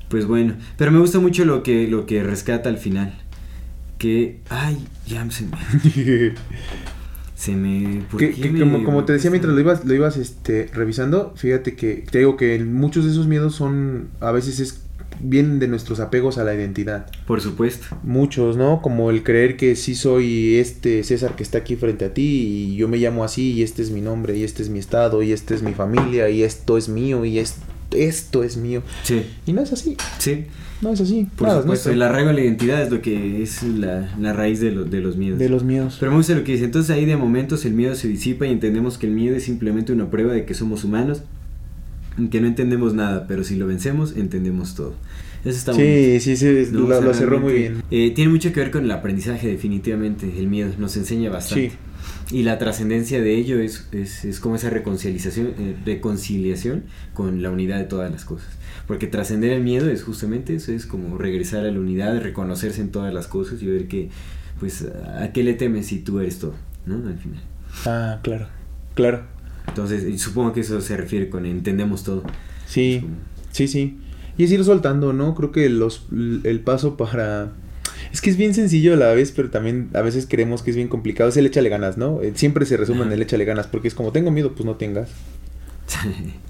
[0.09, 3.19] Pues bueno, pero me gusta mucho lo que, lo que rescata al final.
[3.99, 6.35] Que, ay, ya se me...
[7.35, 8.05] se me...
[8.59, 12.37] como, como te decía mientras lo ibas, lo ibas este, revisando, fíjate que te digo
[12.37, 14.89] que muchos de esos miedos son, a veces es
[15.21, 17.07] vienen de nuestros apegos a la identidad.
[17.27, 17.87] Por supuesto.
[18.03, 18.81] Muchos, ¿no?
[18.83, 22.77] Como el creer que sí soy este César que está aquí frente a ti y
[22.77, 25.33] yo me llamo así y este es mi nombre y este es mi estado y
[25.33, 28.83] este es mi familia y esto es mío y esto es mío.
[29.03, 29.23] Sí.
[29.47, 29.97] Y no es así.
[30.19, 30.47] Sí.
[30.81, 31.27] No es así.
[31.37, 35.01] Por supuesto, el arraigo a la identidad es lo que es la, raíz de, de
[35.01, 35.39] los miedos.
[35.39, 35.97] De los miedos.
[35.99, 36.65] Pero me gusta lo que dice.
[36.65, 39.93] Entonces ahí de momentos el miedo se disipa y entendemos que el miedo es simplemente
[39.93, 41.23] una prueba de que somos humanos
[42.27, 44.95] que no entendemos nada, pero si lo vencemos, entendemos todo.
[45.45, 47.83] Eso está sí, sí, sí, lo, cerró muy bien.
[47.93, 50.29] Eh, tiene mucho que ver con el aprendizaje, definitivamente.
[50.37, 51.73] El miedo nos enseña bastante.
[52.31, 57.51] Y la trascendencia de ello es, es, es, como esa reconciliación, eh, reconciliación con la
[57.51, 58.49] unidad de todas las cosas.
[58.87, 62.91] Porque trascender el miedo es justamente eso, es como regresar a la unidad, reconocerse en
[62.91, 64.11] todas las cosas y ver que,
[64.61, 64.87] pues,
[65.19, 66.55] ¿a qué le temes si tú eres todo?
[66.85, 66.97] ¿No?
[66.97, 67.41] Al final.
[67.87, 68.49] Ah, claro,
[68.95, 69.23] claro.
[69.67, 72.25] Entonces, supongo que eso se refiere con entendemos todo.
[72.67, 73.05] Sí,
[73.53, 73.99] sí, sí.
[74.37, 75.35] Y es ir soltando, ¿no?
[75.35, 77.53] Creo que los, el paso para...
[78.13, 80.77] Es que es bien sencillo a la vez, pero también a veces creemos que es
[80.77, 81.31] bien complicado.
[81.31, 82.23] Es el échale ganas, ¿no?
[82.23, 84.77] Eh, siempre se resume en el échale ganas, porque es como tengo miedo, pues no
[84.77, 85.11] tengas.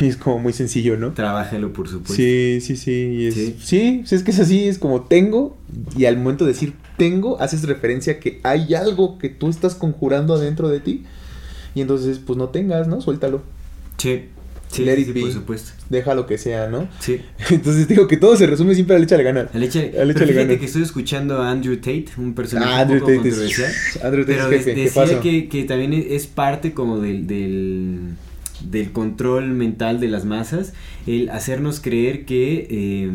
[0.00, 1.12] Y es como muy sencillo, ¿no?
[1.12, 2.14] Trabájalo, por supuesto.
[2.14, 3.30] Sí, sí, sí.
[3.32, 3.56] sí.
[4.04, 5.56] sí, es que es así, es como tengo,
[5.96, 9.74] y al momento de decir tengo, haces referencia a que hay algo que tú estás
[9.74, 11.04] conjurando adentro de ti,
[11.74, 13.00] y entonces, pues no tengas, ¿no?
[13.00, 13.42] Suéltalo.
[13.98, 14.24] Sí.
[14.70, 15.20] Sí, Let it sí, be.
[15.20, 15.70] por supuesto.
[15.88, 16.88] Deja lo que sea, ¿no?
[17.00, 17.20] Sí.
[17.50, 19.54] Entonces digo que todo se resume siempre al échale ganas.
[19.54, 20.58] Al echa- Al échale ganas.
[20.58, 23.72] que estoy escuchando a Andrew Tate, un personaje Ah, Andrew un poco Tate es- controversial.
[24.06, 26.98] Andrew Tate pero es jefe, de- ¿qué decía que, que también es, es parte como
[27.00, 28.00] del, del,
[28.68, 30.72] del control mental de las masas,
[31.06, 33.10] el hacernos creer que, eh,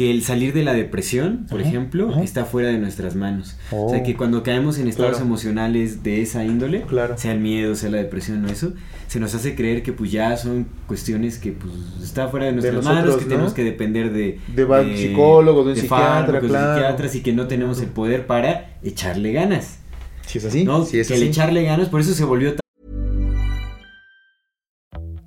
[0.00, 2.22] que el salir de la depresión, por Ajá, ejemplo, ajá.
[2.22, 3.58] está fuera de nuestras manos.
[3.70, 3.90] O Oh.
[3.90, 5.26] sea, que cuando caemos en estados Claro.
[5.26, 7.18] emocionales de esa índole, Claro.
[7.18, 8.72] sea el miedo, sea la depresión o eso,
[9.08, 12.82] se nos hace creer que pues ya son cuestiones que pues está fuera de nuestras
[12.82, 13.28] manos, nosotros, que ¿no?
[13.30, 16.74] tenemos que depender de, De va- psicólogo, de un psiquiatra, fármacos, de claro.
[16.76, 19.80] psiquiatras y que no tenemos el poder para echarle ganas.
[20.26, 20.86] Si es así, ¿no?
[20.86, 21.22] si es que así.
[21.24, 22.60] el echarle ganas, por eso se volvió tan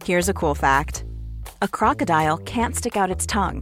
[0.03, 1.03] Here's a cool fact
[1.61, 3.61] a crocodile can't stick out its tongue.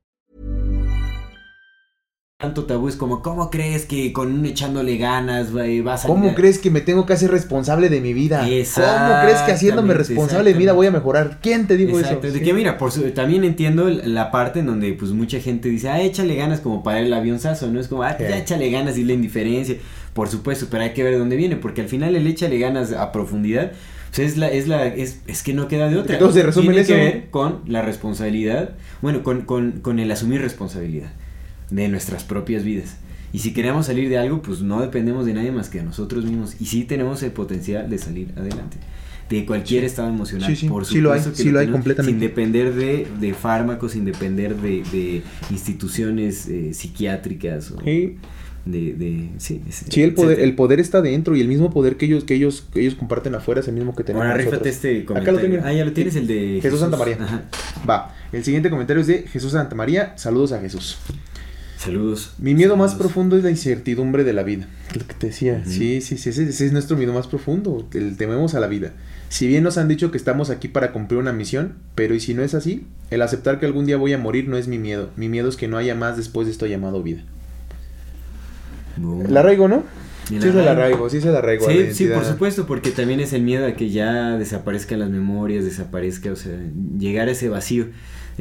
[2.41, 6.57] Tanto tabú, es como, ¿cómo crees que con un echándole ganas vas a ¿Cómo crees
[6.57, 8.39] que me tengo que hacer responsable de mi vida?
[8.39, 11.37] ¿Cómo crees que haciéndome responsable de mi vida voy a mejorar?
[11.41, 12.15] ¿Quién te dijo eso?
[12.19, 12.41] de Sí.
[12.41, 16.01] que mira, por su- también entiendo la parte en donde pues mucha gente dice, ah,
[16.01, 17.79] échale ganas como para el avionzazo, ¿no?
[17.79, 18.23] Es como, ah, Sí.
[18.27, 19.75] ya échale ganas y la indiferencia,
[20.13, 22.91] por supuesto, pero hay que ver de dónde viene, porque al final el échale ganas
[22.91, 23.71] a profundidad,
[24.09, 26.15] pues es la, es la, es, es que no queda de otra.
[26.15, 27.03] Que todo se resume Tiene en que eso.
[27.17, 31.11] ver con la responsabilidad, bueno, con, con, con el asumir responsabilidad
[31.71, 32.97] de nuestras propias vidas.
[33.33, 36.25] Y si queremos salir de algo, pues no dependemos de nadie más que de nosotros
[36.25, 36.55] mismos.
[36.59, 38.77] Y sí tenemos el potencial de salir adelante.
[39.29, 40.49] De cualquier estado emocional.
[40.49, 42.19] Sí, sí, Por sí lo hay, supuesto que sí lo hay tenemos, completamente.
[42.19, 48.17] Sin depender de, de fármacos, sin depender de, de instituciones eh, psiquiátricas o Sí.
[48.65, 49.29] de, de...
[49.37, 50.47] Sí, Sí, el poder, etcétera.
[50.49, 53.33] el poder está dentro y el mismo poder que ellos, que ellos, que ellos comparten
[53.33, 54.67] afuera es el mismo que tenemos Ahora nosotros.
[54.67, 55.39] este Acá comentario.
[55.39, 55.63] lo tengo.
[55.65, 57.17] Ah, ya lo tienes, el de Jesús Santa María.
[57.21, 57.43] Ajá.
[57.89, 60.11] Va, el siguiente comentario es de Jesús Santa María.
[60.17, 60.97] Saludos a Jesús.
[61.83, 62.35] Saludos.
[62.37, 64.67] Mi miedo más profundo es la incertidumbre de la vida.
[64.93, 65.63] Lo que te decía.
[65.65, 67.87] Sí, sí, sí, ese, ese es nuestro miedo más profundo.
[67.95, 68.91] El tememos a la vida.
[69.29, 72.35] Si bien nos han dicho que estamos aquí para cumplir una misión, pero y si
[72.35, 75.09] no es así, el aceptar que algún día voy a morir no es mi miedo.
[75.15, 77.23] Mi miedo es que no haya más después de esto llamado vida.
[78.97, 79.83] El arraigo, ¿no?
[80.27, 80.69] Sí es el arraigo.
[80.69, 81.67] arraigo, sí es el arraigo.
[81.67, 85.09] la Sí, sí, por supuesto, porque también es el miedo a que ya desaparezcan las
[85.09, 86.53] memorias, desaparezca, o sea,
[86.99, 87.87] llegar a ese vacío,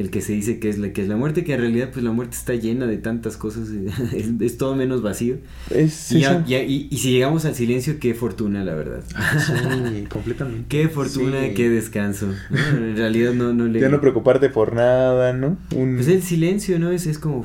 [0.01, 2.05] el que se dice que es la que es la muerte, que en realidad pues
[2.05, 3.69] la muerte está llena de tantas cosas,
[4.15, 5.37] es, es todo menos vacío.
[5.71, 9.03] Es Y, y- y si llegamos al silencio, qué fortuna, la verdad.
[9.09, 10.65] Sí, completamente.
[10.69, 11.55] Qué fortuna, Sí.
[11.55, 12.27] qué descanso.
[12.51, 12.59] ¿no?
[12.77, 13.81] En realidad no, no le...
[13.81, 15.57] Ya no preocuparte por nada, ¿no?
[15.75, 15.97] Un...
[15.97, 16.91] Pues el silencio, ¿no?
[16.91, 17.45] Es, es como...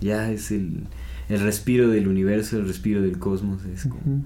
[0.00, 0.84] ya es el,
[1.28, 4.24] el respiro del universo, el respiro del cosmos, es como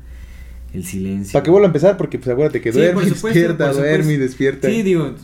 [0.73, 1.33] el silencio.
[1.35, 1.97] ¿Para qué vuelvo a empezar?
[1.97, 4.69] Porque pues acuérdate que Sí, duerme despierta, duerme y despierta.
[4.69, 5.15] Sí, digo,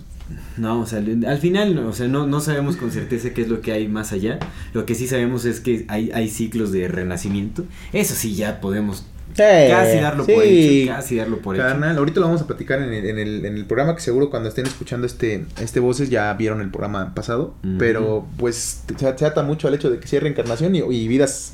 [0.57, 3.49] no, o sea, al final, no, o sea, no, no sabemos con certeza qué es
[3.49, 4.39] lo que hay más allá.
[4.73, 7.65] Lo que sí sabemos es que hay, hay ciclos de renacimiento.
[7.93, 10.83] Eso sí, ya podemos Sí, casi darlo por sí.
[10.83, 11.63] hecho, casi darlo por hecho.
[11.65, 14.29] Carnal, ahorita lo vamos a platicar en el, en, el, en el programa que seguro
[14.29, 19.25] cuando estén escuchando este, este Voces ya vieron el programa pasado, pero pues se, se
[19.25, 21.53] ata mucho al hecho de que sea reencarnación y, y vidas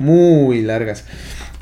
[0.00, 1.04] muy largas.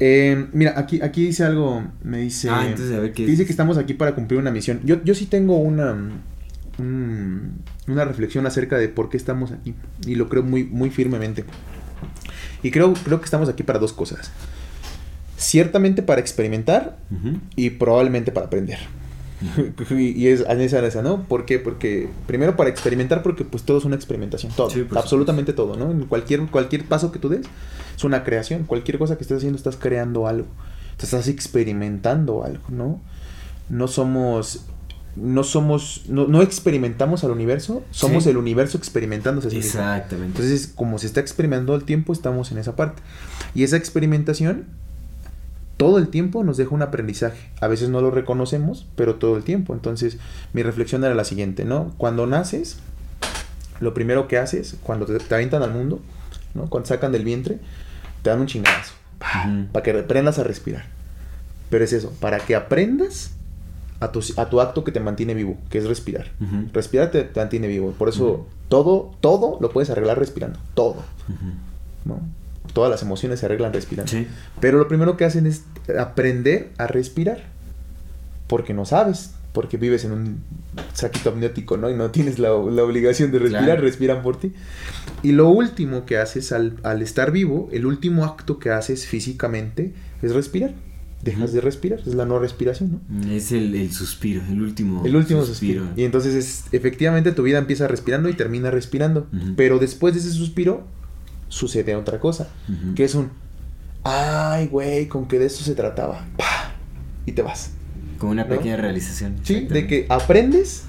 [0.00, 2.48] Eh, mira, aquí, aquí dice algo, me dice...
[2.50, 3.46] Ah, entonces a ver qué Dice es.
[3.46, 4.80] que estamos aquí para cumplir una misión.
[4.84, 5.94] Yo, yo sí tengo una,
[6.78, 9.74] un- una reflexión acerca de por qué estamos aquí
[10.06, 11.44] y lo creo muy, muy firmemente.
[12.62, 14.30] Y creo, creo que estamos aquí para dos cosas.
[15.36, 16.96] Ciertamente para experimentar
[17.56, 18.78] y probablemente para aprender.
[19.90, 21.22] y, es esa, esa, ¿no?
[21.24, 21.58] ¿Por qué?
[21.58, 25.76] Porque primero para experimentar, porque pues todo es una experimentación, todo, Sí, por absolutamente todo,
[25.76, 25.90] ¿no?
[25.90, 27.44] En cualquier, cualquier paso que tú des
[27.96, 30.46] es una creación, cualquier cosa que estés haciendo estás creando algo.
[30.98, 33.00] estás experimentando algo, ¿no?
[33.68, 34.64] No somos
[35.16, 39.48] no somos, no, no experimentamos al universo, somos el universo experimentándose.
[39.48, 40.42] Así Exactamente.
[40.42, 43.02] Entonces, como se está experimentando el tiempo, estamos en esa parte.
[43.54, 44.64] Y esa experimentación,
[45.76, 47.50] todo el tiempo nos deja un aprendizaje.
[47.60, 49.74] A veces no lo reconocemos, pero todo el tiempo.
[49.74, 50.18] Entonces,
[50.52, 51.94] mi reflexión era la siguiente, ¿no?
[51.96, 52.78] Cuando naces,
[53.80, 56.00] lo primero que haces, cuando te, te avientan al mundo,
[56.54, 56.68] ¿no?
[56.68, 57.58] Cuando sacan del vientre,
[58.22, 58.94] te dan un chingazo.
[59.72, 60.86] Para que aprendas a respirar.
[61.70, 63.30] Pero es eso, para que aprendas
[64.00, 66.30] a tu, a tu acto que te mantiene vivo, que es respirar.
[66.72, 67.92] Respirar te, mantiene vivo.
[67.92, 70.58] Por eso todo, todo lo puedes arreglar respirando.
[70.74, 70.96] Todo.
[72.04, 72.20] ¿no?
[72.72, 74.12] Todas las emociones se arreglan respirando.
[74.60, 75.64] Pero lo primero que hacen es
[75.98, 77.42] aprender a respirar.
[78.46, 79.32] Porque no sabes.
[79.52, 80.42] Porque vives en un
[80.94, 81.88] saquito amniótico, ¿no?
[81.88, 84.52] Y no tienes la, obligación de respirar, respiran por ti.
[85.22, 89.94] Y lo último que haces al, al estar vivo, el último acto que haces físicamente
[90.22, 90.74] es respirar
[91.24, 93.32] dejas de respirar, es la no respiración, ¿no?
[93.32, 95.84] Es el, suspiro, el último, el último suspiro.
[95.96, 100.30] Y entonces es, efectivamente tu vida empieza respirando y termina respirando, pero después de ese
[100.30, 100.86] suspiro
[101.48, 102.48] sucede otra cosa,
[102.94, 103.30] que es un,
[104.04, 106.26] ay, güey, con que de eso se trataba,
[107.26, 107.72] y te vas.
[108.18, 109.36] Con una pequeña realización.
[109.42, 110.84] Sí, de que aprendes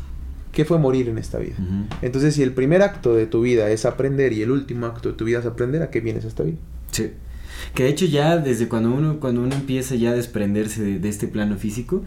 [0.51, 1.55] qué fue morir en esta vida.
[2.01, 5.15] Entonces, si el primer acto de tu vida es aprender y el último acto de
[5.15, 6.57] tu vida es aprender, ¿a qué vienes a esta vida?
[6.91, 7.11] Sí.
[7.73, 11.27] Que de hecho ya desde cuando uno, cuando uno empieza ya a desprenderse de, este
[11.27, 12.03] plano físico,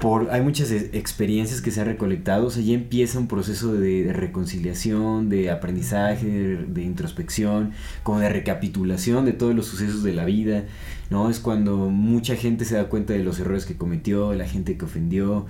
[0.00, 4.10] por, hay muchas experiencias que se han recolectado, o sea, ya empieza un proceso de,
[4.12, 10.64] reconciliación, de aprendizaje, de, introspección, como de recapitulación de todos los sucesos de la vida,
[11.10, 11.28] ¿no?
[11.28, 14.84] Es cuando mucha gente se da cuenta de los errores que cometió, la gente que
[14.86, 15.46] ofendió,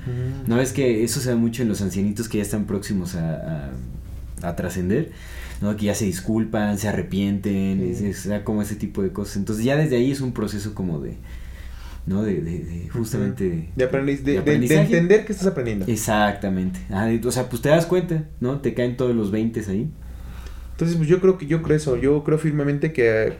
[0.47, 0.61] ¿no?
[0.61, 3.71] Es que eso se da mucho en los ancianitos que ya están próximos a,
[4.43, 5.13] a, a trascender.
[5.61, 5.77] ¿No?
[5.77, 9.37] Que ya se disculpan, se arrepienten, es, como ese tipo de cosas.
[9.37, 11.17] Entonces ya desde ahí es un proceso como de,
[12.07, 12.23] ¿no?
[12.23, 13.71] De, de, justamente...
[13.77, 15.87] De, de, entender que estás aprendiendo.
[15.87, 16.81] Exactamente.
[16.91, 18.61] Ah, o sea, pues te das cuenta, ¿no?
[18.61, 19.91] Te caen todos los 20 ahí.
[20.73, 23.35] Entonces, pues yo creo que yo creo eso, yo creo firmemente que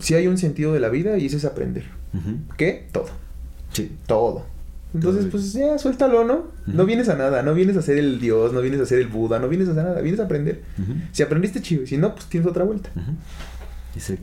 [0.00, 1.84] si hay un sentido de la vida y ese es aprender.
[2.56, 2.86] ¿Qué?
[2.90, 3.08] Todo.
[3.72, 3.92] Sí.
[4.06, 4.46] Todo.
[4.94, 6.48] Entonces, pues ya, suéltalo, ¿no?
[6.66, 9.08] No vienes a nada, no vienes a ser el Dios, no vienes a ser el
[9.08, 10.62] Buda, no vienes a hacer nada, vienes a aprender.
[11.12, 12.90] Si aprendiste, chido, si no, pues tienes otra vuelta.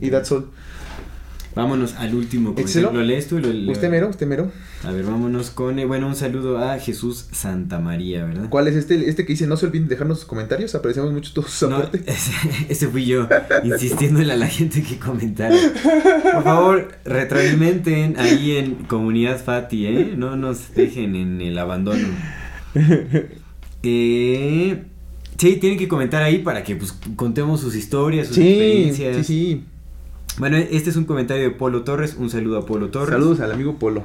[0.00, 0.46] Y that's all.
[1.56, 2.92] Vámonos al último comentario.
[2.92, 3.38] ¿Lo lees tú?
[3.38, 4.52] Lo, Usted mero, usted mero.
[4.84, 8.50] A ver, vámonos con, eh, bueno, un saludo a Jesús Santa María, ¿verdad?
[8.50, 9.08] ¿Cuál es este?
[9.08, 11.82] Este que dice, no se olviden dejarnos sus comentarios, apreciamos mucho su no,
[12.68, 13.26] Ese, fui yo,
[13.64, 15.56] insistiéndole a la gente que comentara.
[16.34, 20.14] Por favor, retroalimenten ahí en Comunidad Fati, ¿eh?
[20.14, 22.06] No nos dejen en el abandono.
[23.88, 24.82] Eh,
[25.38, 29.18] sí, tienen que comentar ahí para que pues contemos sus historias, sus experiencias.
[29.18, 29.64] Sí, sí.
[30.38, 32.14] Bueno, este es un comentario de Polo Torres.
[32.18, 33.14] Un saludo a Polo Torres.
[33.14, 34.04] Saludos al amigo Polo.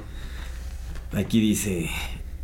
[1.11, 1.89] Aquí dice,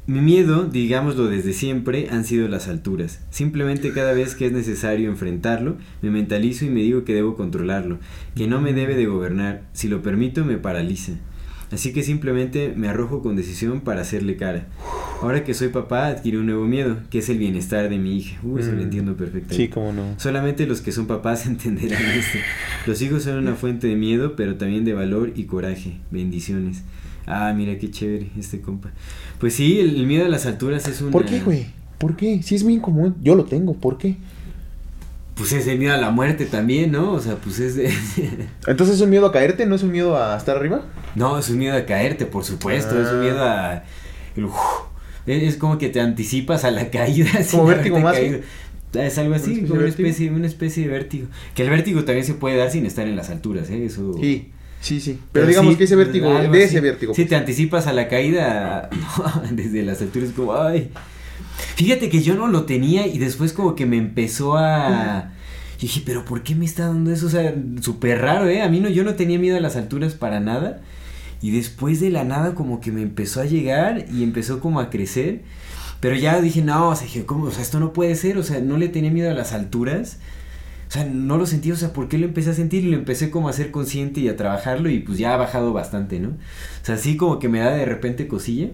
[0.08, 3.22] mi miedo, digámoslo desde siempre, han sido las alturas.
[3.30, 7.98] Simplemente cada vez que es necesario enfrentarlo, me mentalizo y me digo que debo controlarlo,
[8.36, 9.64] que no me debe de gobernar.
[9.72, 11.14] Si lo permito, me paraliza.
[11.72, 14.68] Así que simplemente me arrojo con decisión para hacerle cara.
[15.22, 18.38] Ahora que soy papá, adquirí un nuevo miedo, que es el bienestar de mi hija.
[18.44, 18.82] Uy, eso lo mm.
[18.82, 19.56] entiendo perfectamente.
[19.56, 20.14] Sí, cómo no.
[20.18, 22.38] Solamente los que son papás entenderán esto.
[22.86, 25.98] Los hijos son una fuente de miedo, pero también de valor y coraje.
[26.12, 26.84] Bendiciones.
[27.26, 28.92] Ah, mira qué chévere este compa.
[29.40, 31.12] Pues sí, el, miedo a las alturas es un.
[31.12, 31.68] ¿Por qué, güey?
[31.98, 32.42] ¿Por qué?
[32.44, 33.16] Si es muy común.
[33.22, 33.74] Yo lo tengo.
[33.74, 34.18] ¿Por qué?
[35.36, 37.14] Pues es el miedo a la muerte también, ¿no?
[37.14, 37.78] O sea, pues es...
[38.68, 40.86] Entonces es un miedo a caerte, ¿no es un miedo a estar arriba?
[41.14, 43.84] No, es un miedo a caerte, por supuesto, es un miedo a...
[45.28, 47.30] es como que te anticipas a la caída.
[47.52, 48.18] Como vértigo más.
[48.94, 51.28] Es algo así, como una especie, una especie de vértigo.
[51.54, 53.86] Que el vértigo también se puede dar sin estar en las alturas, ¿eh?
[53.86, 54.16] Eso...
[54.20, 54.52] Sí.
[54.80, 55.20] Sí, sí.
[55.32, 57.14] Pero, digamos que ese vértigo, de ese vértigo.
[57.14, 58.90] Si te anticipas a la caída
[59.52, 60.92] desde las alturas, como, ay,
[61.76, 65.32] Fíjate que yo no lo tenía y después como que me empezó a...
[65.80, 67.28] Dije, pero ¿por qué me está dando eso?
[67.28, 68.64] O sea, súper raro, ¿eh?
[68.64, 70.82] A mí no, yo no tenía miedo a las alturas para nada.
[71.42, 74.90] Y después de la nada como que me empezó a llegar y empezó como a
[74.90, 75.42] crecer.
[76.00, 77.46] Pero ya dije, no, o sea, dije, ¿cómo?
[77.46, 78.38] O sea, esto no puede ser.
[78.38, 80.18] O sea, no le tenía miedo a las alturas.
[80.88, 82.86] O sea, no lo sentí, o sea, ¿por qué lo empecé a sentir?
[82.86, 85.74] Y lo empecé como a ser consciente y a trabajarlo y pues ya ha bajado
[85.74, 86.30] bastante, ¿no?
[86.30, 88.70] O sea, así como que me da de repente cosilla.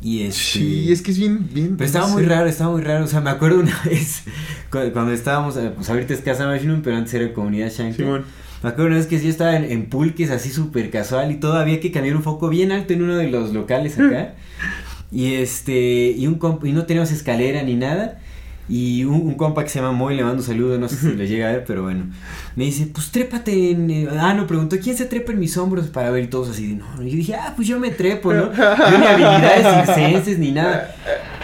[0.00, 0.40] Y este...
[0.40, 1.76] Sí, es que es bien, bien.
[1.76, 3.04] Pero estaba muy raro, estaba muy raro.
[3.04, 4.22] O sea, me acuerdo una vez
[4.70, 8.22] cuando, estábamos, eh, pues ahorita es Casa Machinum, pero antes era Comunidad Shanghai.
[8.62, 11.80] Me acuerdo una vez que yo estaba en, pulques así súper casual y todo había
[11.80, 14.34] que cambiar un foco bien alto en uno de los locales acá.
[15.10, 18.20] y este, y, un y no teníamos escalera ni nada.
[18.68, 21.26] Y un, compa que se llama Moy, le mando un saludo, no sé si le
[21.28, 22.06] llega a ver, pero bueno.
[22.54, 23.90] Me dice, pues trépate en...
[23.90, 26.30] Eh, ah, no, preguntó, ¿quién se trepa en mis hombros para ver?
[26.30, 27.02] Todos así, no.
[27.02, 28.52] Y yo dije, ah, pues yo me trepo, ¿no?
[28.54, 30.94] Yo ni habilidades circenses ni nada.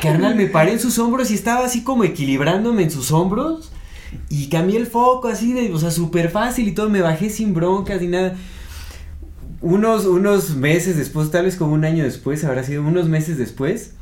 [0.01, 3.73] Carnal, me paré en sus hombros y estaba así como equilibrándome en sus hombros.
[4.29, 6.89] Y cambié el foco así, de, o sea, súper fácil y todo.
[6.89, 8.37] Me bajé sin broncas ni nada
[9.61, 13.95] unos, unos meses después, tal vez como un año después, habrá sido unos meses después,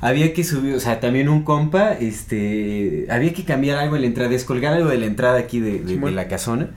[0.00, 4.08] había que subir, o sea, también un compa, este, había que cambiar algo en la
[4.08, 6.70] entrada, descolgar algo de la entrada aquí de, de, la casona.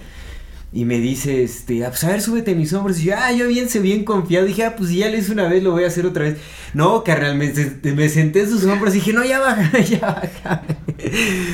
[0.75, 2.99] Y me dice, este, ah, pues a ver, súbete mis hombros.
[2.99, 4.45] Y yo, ah, yo bien, se bien confiado.
[4.45, 6.35] Dije, ah, pues ya lo hice una vez, lo voy a hacer otra vez.
[6.73, 7.53] No, carnal, me,
[7.93, 10.63] me senté en sus hombros y dije, no, ya baja, ya baja.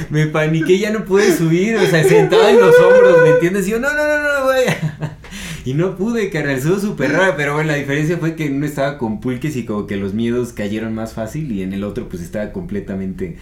[0.09, 3.67] me paniqué, ya no pude subir, o sea, sentado en los hombros, ¿me entiendes?
[3.67, 5.17] Y yo, no, no, no, no, voy a...
[5.65, 8.97] Y no pude, carnal, estuvo súper raro, pero bueno, la diferencia fue que uno estaba
[8.97, 12.23] con pulques y como que los miedos cayeron más fácil y en el otro pues
[12.23, 13.37] estaba completamente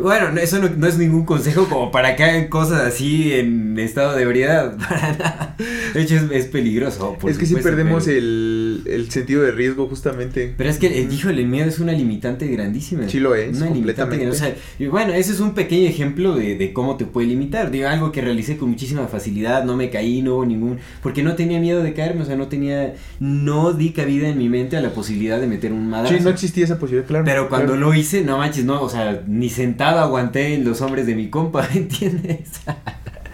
[0.00, 4.22] bueno, eso no, es ningún consejo como para que hagan cosas así en estado de
[4.22, 4.76] ebriedad.
[4.88, 5.56] Para nada.
[5.92, 7.18] De hecho, es, peligroso.
[7.26, 10.54] es que si perdemos el, el, sentido de riesgo, justamente.
[10.56, 13.08] Pero es que, el, híjole, el miedo es una limitante grandísima.
[13.08, 14.56] Sí lo es, completamente.
[14.78, 17.70] y bueno, ese es un pequeño ejemplo de, de, cómo te puede limitar.
[17.70, 20.78] Digo, algo que realicé con muchísima facilidad, no me caí, no hubo ningún.
[21.02, 22.94] Porque no tenía miedo de caerme, o sea, no tenía.
[23.20, 26.16] No di cabida en mi mente a la posibilidad de meter un madrazo.
[26.16, 27.24] Sí, no existía esa posibilidad, claro.
[27.24, 31.06] Pero cuando lo hice, no manches, no, o sea, ni sentí aguanté en los hombres
[31.06, 32.50] de mi compa, ¿entiendes?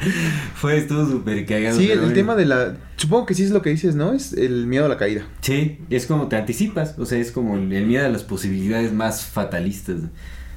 [0.54, 1.78] Fue, estuvo súper cagado.
[1.78, 2.76] Sí, el, tema de la...
[2.96, 4.12] Supongo que sí es lo que dices, ¿no?
[4.12, 5.26] Es el miedo a la caída.
[5.40, 9.24] Sí, es como te anticipas, o sea, es como el, miedo a las posibilidades más
[9.24, 9.96] fatalistas.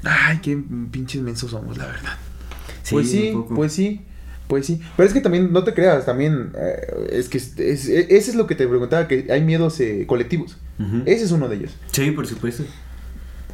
[0.03, 2.17] Ay, qué pinches mensos somos, la verdad.
[2.89, 4.01] pues sí, pues sí.
[4.47, 8.17] Pues sí, pero es que también, no te creas, también, eh, es que es, ese
[8.17, 10.58] es lo que te preguntaba, que hay miedos eh, colectivos.
[11.06, 11.71] Ese es uno de ellos.
[11.91, 12.63] Sí, por supuesto.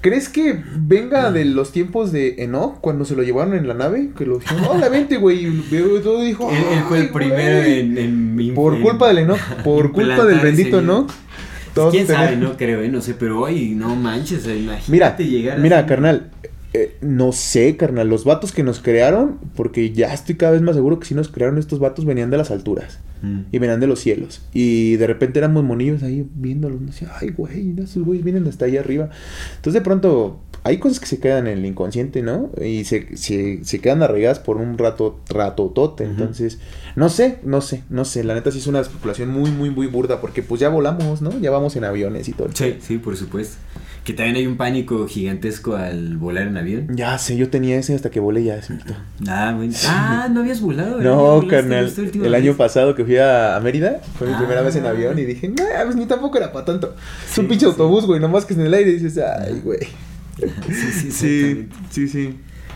[0.01, 4.11] ¿Crees que venga de los tiempos de Enoch cuando se lo llevaron en la nave?
[4.17, 5.45] Que lo dijeron, hola, vente, güey.
[5.45, 10.25] Y todo dijo, él, fue el primero en, en, Por culpa del Enoch, por culpa
[10.25, 11.11] del bendito Enoch.
[11.91, 12.35] ¿Quién sabe?
[12.35, 12.89] No creo, ¿eh?
[12.89, 16.31] no sé, pero hoy no manches, imagínate mira, llegar Mira, carnal,
[16.71, 20.75] eh, no sé, carnal, los vatos que nos crearon, porque ya estoy cada vez más
[20.75, 23.39] seguro que si nos crearon estos vatos venían de las alturas mm.
[23.51, 24.43] y venían de los cielos.
[24.53, 26.85] Y de repente éramos monillos ahí viéndolos.
[26.85, 29.09] Decía, ay, güey, esos güeyes vienen hasta ahí arriba.
[29.55, 32.51] Entonces de pronto hay cosas que se quedan en el inconsciente, ¿no?
[32.63, 36.03] Y se, se, se quedan arraigadas por un rato, rato tote.
[36.03, 36.59] Entonces,
[36.95, 38.23] no sé, no sé, no sé.
[38.23, 41.39] La neta sí es una especulación muy, muy, muy burda, porque pues ya volamos, ¿no?
[41.39, 42.49] Ya vamos en aviones y todo.
[42.53, 43.57] Sí, sí, por supuesto.
[44.09, 46.87] Que también hay un pánico gigantesco al volar en avión.
[46.95, 48.59] Ya sé, yo tenía ese hasta que volé ya.
[49.27, 49.69] Ah, muy...
[49.85, 50.99] ah, no habías volado.
[50.99, 51.93] No, carnal.
[52.15, 54.89] El año pasado que fui a, Mérida, fue mi primera vez en ah.
[54.89, 56.95] avión y dije, no, pues ni tampoco era para tanto.
[57.31, 59.77] Es un pinche autobús, güey, nomás que es en el aire y dices, ay, güey.
[60.39, 62.35] Sí, sí, sí, sí,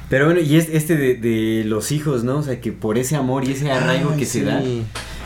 [0.10, 2.38] Pero bueno, y es este de, de, los hijos, ¿no?
[2.38, 4.62] O sea, que por ese amor y ese arraigo que se da.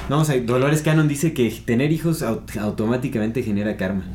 [0.08, 4.06] No, o sea, Dolores Cannon dice que tener hijos automáticamente genera karma.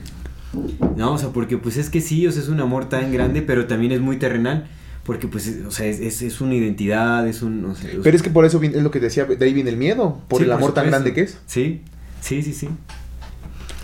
[0.96, 3.42] No, o sea, porque pues es que sí, o sea, es un amor tan grande,
[3.42, 4.68] pero también es muy terrenal.
[5.04, 7.74] Porque pues, o sea, es, es, una identidad, es un...
[8.04, 10.42] pero es que por eso es lo que decía, de ahí viene el miedo, por
[10.42, 11.40] el amor tan grande que es.
[11.46, 11.80] Sí,
[12.20, 12.68] sí, sí, sí.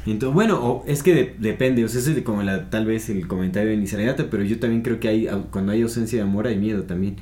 [0.07, 3.77] Entonces, bueno, es que depende, o sea, es como la, tal vez el comentario de
[3.77, 7.17] Nisarayata, pero yo también creo que hay, cuando hay ausencia de amor hay miedo también.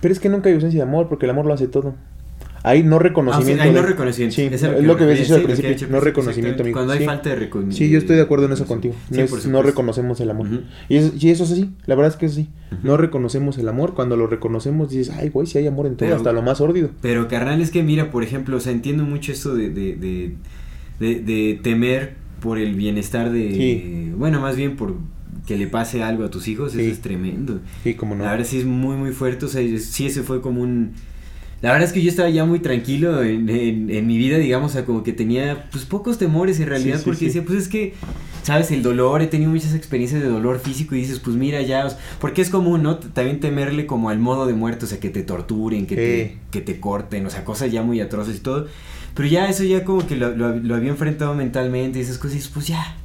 [0.00, 1.94] Pero es que nunca hay ausencia de amor, porque el amor lo hace todo.
[2.64, 3.62] Hay no reconocimiento.
[3.62, 4.36] Ah, hay no reconocimiento.
[4.36, 5.88] Sí, es, lo que, decías al principio.
[5.88, 6.76] no reconocimiento, amigo.
[6.76, 7.76] Cuando hay falta de reconocimiento.
[7.76, 8.94] Sí, yo estoy de acuerdo en eso contigo.
[9.48, 10.48] No, reconocemos el amor.
[10.88, 11.70] y, eso, es así.
[11.86, 12.48] La verdad es que es así.
[12.82, 13.94] No reconocemos el amor.
[13.94, 16.90] Cuando lo reconocemos dices, ay, güey, si hay amor en todo, hasta lo más sórdido.
[17.00, 19.96] Pero, carnal, es que mira, por ejemplo, o sea, entiendo mucho esto de, de,
[20.98, 24.12] de, de, temer por el bienestar de.
[24.16, 24.94] Bueno, más bien por
[25.46, 26.74] que le pase algo a tus hijos.
[26.74, 27.60] Eso es tremendo.
[27.82, 28.22] Sí, como no.
[28.24, 29.46] La verdad sí es muy, muy fuerte.
[29.46, 30.92] O sea, sí, ese fue como un
[31.62, 34.74] la verdad es que yo estaba ya muy tranquilo en, en, mi vida, digamos, o
[34.74, 37.94] sea, como que tenía pues pocos temores en realidad, porque decía, pues es que,
[38.42, 38.72] ¿sabes?
[38.72, 41.86] El dolor, he tenido muchas experiencias de dolor físico y dices, pues mira ya,
[42.20, 42.98] porque es común, ¿no?
[42.98, 46.62] También temerle como al modo de muerte, o sea, que te torturen, que, te, que
[46.62, 48.66] te corten, o sea, cosas ya muy atroces y todo.
[49.14, 52.36] Pero ya eso ya como que lo, lo, había enfrentado mentalmente y esas cosas y
[52.38, 52.96] dices, pues ya,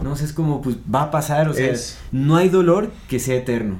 [0.00, 0.12] ¿no?
[0.12, 1.74] O sea, es como, pues va a pasar, o sea,
[2.12, 3.78] no hay dolor que sea eterno.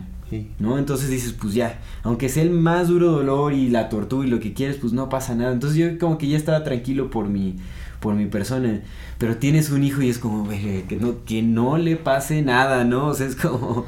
[0.59, 0.79] ¿No?
[0.79, 4.41] Entonces dices, pues ya, aunque sea el más duro dolor y la tortura y lo
[4.41, 5.53] que quieres, pues no pasa nada.
[5.53, 7.57] Entonces yo como que ya estaba tranquilo por mi,
[8.01, 8.83] por mi persona.
[9.19, 13.07] Pero tienes un hijo y es como, que no, que no le pase nada, ¿no?
[13.09, 13.87] O sea, es como...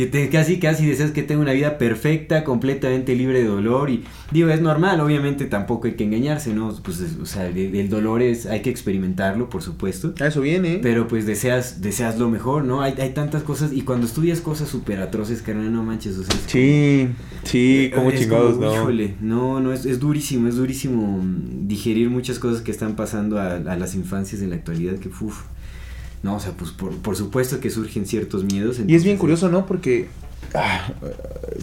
[0.00, 4.04] que te casi casi deseas que tenga una vida perfecta, completamente libre de dolor y
[4.30, 6.74] digo, es normal, obviamente tampoco hay que engañarse, ¿no?
[6.82, 10.14] Pues o sea, el, dolor es hay que experimentarlo, por supuesto.
[10.18, 10.78] A eso viene.
[10.82, 12.80] Pero pues deseas deseas lo mejor, ¿no?
[12.80, 16.34] Hay, hay tantas cosas y cuando estudias cosas súper atroces, carnal, no manches, o sea,
[16.46, 17.08] Sí,
[17.44, 18.72] sí, como chingados, no.
[18.72, 21.20] Híjole, no, no es, es durísimo, es durísimo
[21.66, 25.42] digerir muchas cosas que están pasando a, a las infancias en la actualidad que uff.
[26.22, 28.78] No, o sea, pues por, por, supuesto que surgen ciertos miedos.
[28.86, 29.66] y es bien curioso, ¿no?
[29.66, 30.08] Porque.
[30.54, 30.92] Ah,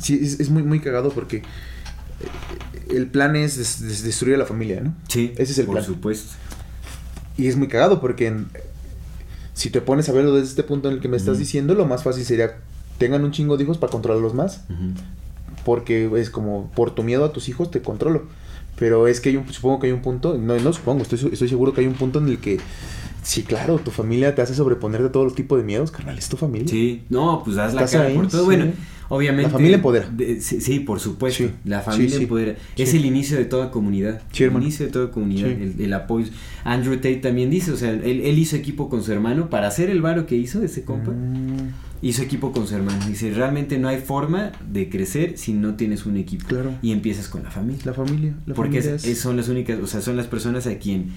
[0.01, 1.38] sí, es, muy, muy cagado porque.
[1.38, 1.43] Eh,
[2.89, 4.95] el plan es destruir a la familia, ¿no?
[5.08, 5.78] Sí, ese es el plan.
[5.78, 6.34] Por supuesto.
[7.38, 8.34] Y es muy cagado porque
[9.53, 11.86] si te pones a verlo desde este punto en el que me estás diciendo, lo
[11.86, 12.58] más fácil sería
[12.97, 14.62] tengan un chingo de hijos para controlarlos más.
[15.66, 18.24] Porque es como, por tu miedo a tus hijos te controlo.
[18.78, 21.49] Pero es que hay un, supongo que hay un punto, no, no supongo, estoy, estoy
[21.49, 22.60] seguro que hay un punto en el que
[23.28, 26.30] Sí, claro, tu familia te hace sobreponerte a todos los tipos de miedos, carnal, es
[26.30, 26.70] tu familia.
[26.70, 28.46] Sí, no, pues haz la cara por todo.
[28.46, 28.68] Bueno,
[29.10, 29.52] obviamente.
[29.52, 30.10] La familia empodera.
[30.40, 31.44] sí, por supuesto.
[31.66, 32.56] la familia empodera.
[32.78, 34.22] Es el inicio de toda comunidad.
[34.34, 36.28] el inicio de toda comunidad, el, apoyo.
[36.64, 40.02] Andrew Tate también dice, o sea, él, hizo equipo con su hermano para hacer el
[40.02, 41.12] varo que hizo ese compa.
[41.12, 41.74] Mm.
[42.02, 43.06] Hizo equipo con su hermano.
[43.08, 46.48] Dice, realmente no hay forma de crecer si no tienes un equipo.
[46.48, 46.76] Claro.
[46.82, 47.82] Y empiezas con la familia.
[47.84, 48.36] La familia.
[48.46, 51.12] La Porque son las únicas, o sea, son las personas a quien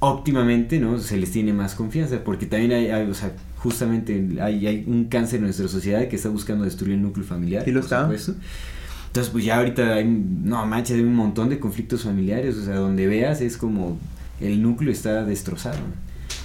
[0.00, 0.98] óptimamente, ¿no?
[0.98, 5.38] Se les tiene más confianza, porque también hay, o sea, justamente hay, hay, un cáncer
[5.38, 7.66] en nuestra sociedad que está buscando destruir el núcleo familiar.
[7.66, 8.02] ¿Y lo está?
[8.02, 12.76] Entonces, pues ya ahorita hay, no manches, hay un montón de conflictos familiares, o sea,
[12.76, 13.98] donde veas es como
[14.40, 15.78] el núcleo está destrozado.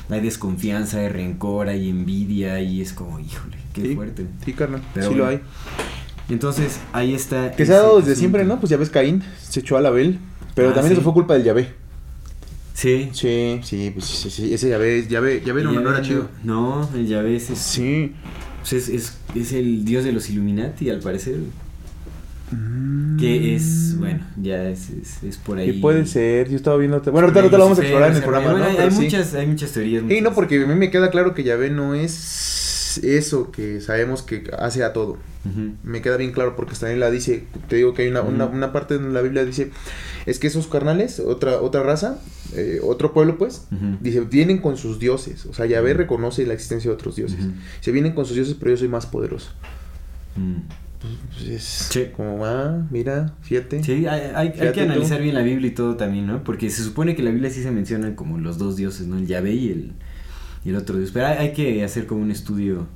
[0.09, 4.25] Hay desconfianza, hay rencor, hay envidia y es como, híjole, qué fuerte.
[4.45, 5.41] Sí, carnal, sí lo hay.
[6.29, 7.51] Entonces, ahí está.
[7.51, 8.59] Que se ha dado desde siempre, ¿no?
[8.59, 10.19] Pues ya ves, Caín se echó a la Abel,
[10.55, 11.80] pero ah, también eso fue culpa del Yahvé.
[12.81, 13.11] Sí.
[13.13, 16.29] Sí, sí, pues sí, sí, ese llave, llave, llave no, no era chido.
[16.43, 18.13] No, el llave es, sí.
[18.59, 21.37] Pues es, es, es, el dios de los Illuminati, al parecer.
[22.49, 23.17] Mm.
[23.19, 25.73] Que es, bueno, ya es, es, es por ahí.
[25.73, 26.49] ¿Qué puede ser?
[26.49, 26.99] Yo estaba viendo.
[26.99, 28.57] Bueno, ahorita, lo vamos a explorar en el programa.
[28.57, 28.65] ¿no?
[28.65, 30.03] hay, muchas, hay muchas teorías.
[30.09, 32.11] Sí, no, porque a mí me queda claro que llave no es
[32.99, 35.17] eso que sabemos que hace a todo.
[35.83, 38.71] Me queda bien claro porque también la dice, te digo que hay una, una, una,
[38.71, 39.71] parte en la Biblia dice,
[40.27, 42.19] es que esos carnales, otra, otra raza,
[42.55, 43.67] eh, otro pueblo pues,
[44.01, 47.39] dice, vienen con sus dioses, o sea, Yahvé reconoce la existencia de otros dioses.
[47.79, 49.51] Se vienen con sus dioses, pero yo soy más poderoso.
[51.39, 53.83] Pues como, ah, mira, fíjate.
[53.83, 56.43] Sí, hay, hay, que analizar bien la Biblia y todo también, ¿no?
[56.43, 59.17] Porque se supone que la Biblia sí se menciona como los dos dioses, ¿no?
[59.17, 59.93] El Yahvé y el,
[60.63, 61.11] y el otro dios.
[61.11, 62.87] Pero hay que hacer como un estudio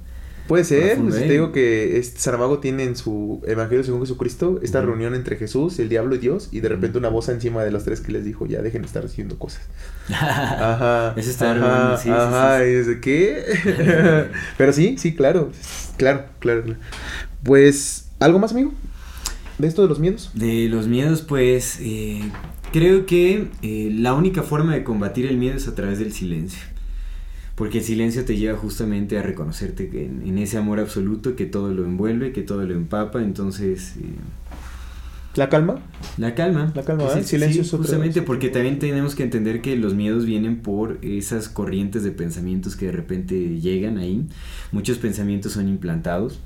[0.47, 4.79] Puede ser, pues, te digo que este Saramago tiene en su Evangelio según Jesucristo esta
[4.79, 7.83] reunión entre Jesús, el diablo y Dios, y de repente una voz encima de los
[7.83, 9.63] tres que les dijo, ya dejen de estar haciendo cosas.
[10.09, 11.13] ajá.
[11.17, 13.43] Eso está ajá, sí, ajá, y es de qué.
[14.57, 15.51] Pero sí, sí, claro,
[15.97, 16.63] claro, claro.
[17.41, 18.71] Pues, ¿algo más, amigo?
[19.57, 20.29] ¿De esto de los miedos?
[20.35, 22.21] De los miedos, pues, eh,
[22.71, 26.74] creo que eh, la única forma de combatir el miedo es a través del silencio.
[27.55, 31.85] Porque el silencio te lleva justamente a reconocerte en, ese amor absoluto que todo lo
[31.85, 33.95] envuelve, que todo lo empapa, entonces...
[33.97, 34.15] Eh,
[35.35, 35.79] ¿La calma?
[36.17, 36.71] La calma.
[36.75, 40.97] La calma, el silencio Justamente porque también tenemos que entender que los miedos vienen por
[41.01, 44.25] esas corrientes de pensamientos que de repente llegan ahí.
[44.71, 46.39] Muchos pensamientos son implantados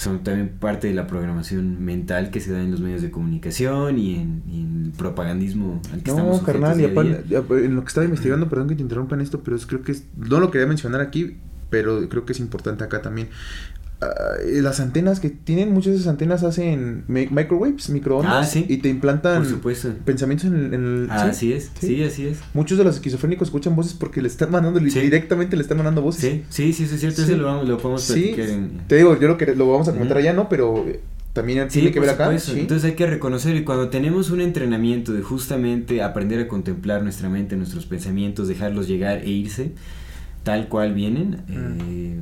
[0.00, 3.98] son también parte de la programación mental que se da en los medios de comunicación
[3.98, 8.68] y en, el propagandismo al que no, carnal, y en lo que estaba investigando, perdón
[8.68, 11.36] que te interrumpan esto, pero creo que no lo quería mencionar aquí,
[11.68, 13.28] pero creo que es importante acá también.
[14.02, 18.56] Ah, las antenas que tienen, muchas de esas antenas hacen microwaves, microondas.
[18.56, 19.44] Ah, y te implantan
[20.04, 21.08] pensamientos en el.
[21.10, 22.02] Ah, así es, ¿sí?
[22.02, 22.38] así es.
[22.54, 26.42] Muchos de los esquizofrénicos escuchan voces porque le están mandando, directamente le están mandando voces.
[26.48, 28.46] Sí, sí, sí, es cierto, eso lo, vamos, lo podemos platicar
[28.86, 30.48] Te digo, yo lo, que, lo vamos a comentar allá, ¿no?
[30.48, 31.00] Pero eh,
[31.34, 32.30] también tiene que ver acá.
[32.32, 37.28] Entonces hay que reconocer y cuando tenemos un entrenamiento de justamente aprender a contemplar nuestra
[37.28, 39.72] mente, nuestros pensamientos, dejarlos llegar e irse
[40.42, 42.18] tal cual vienen, eh,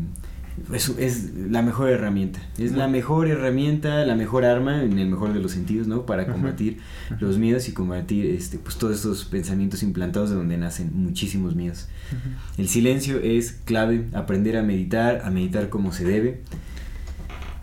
[0.72, 2.40] es, es, la mejor herramienta.
[2.58, 6.06] Es la mejor herramienta, la mejor arma, en el mejor de los sentidos, ¿no?
[6.06, 6.78] Para combatir
[7.20, 11.88] los miedos y combatir este, pues, todos estos pensamientos implantados de donde nacen muchísimos miedos.
[12.56, 16.42] El silencio es clave, aprender a meditar, a meditar como se debe.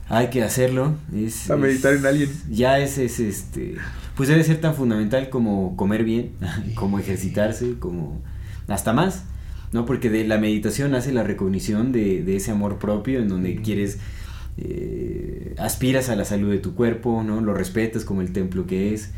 [0.07, 0.95] Hay que hacerlo.
[1.13, 2.29] Es, a meditar en alguien.
[2.49, 3.75] Ya es, es este.
[4.15, 6.31] Pues debe ser tan fundamental como comer bien,
[6.75, 8.21] como ejercitarse, como.
[8.67, 9.23] hasta más
[9.72, 9.86] ¿no?
[9.86, 13.99] Porque de la meditación hace la recognición de, ese amor propio en donde quieres,
[14.57, 17.41] eh, aspiras a la salud de tu cuerpo, ¿no?
[17.41, 19.11] Lo respetas como el templo que es.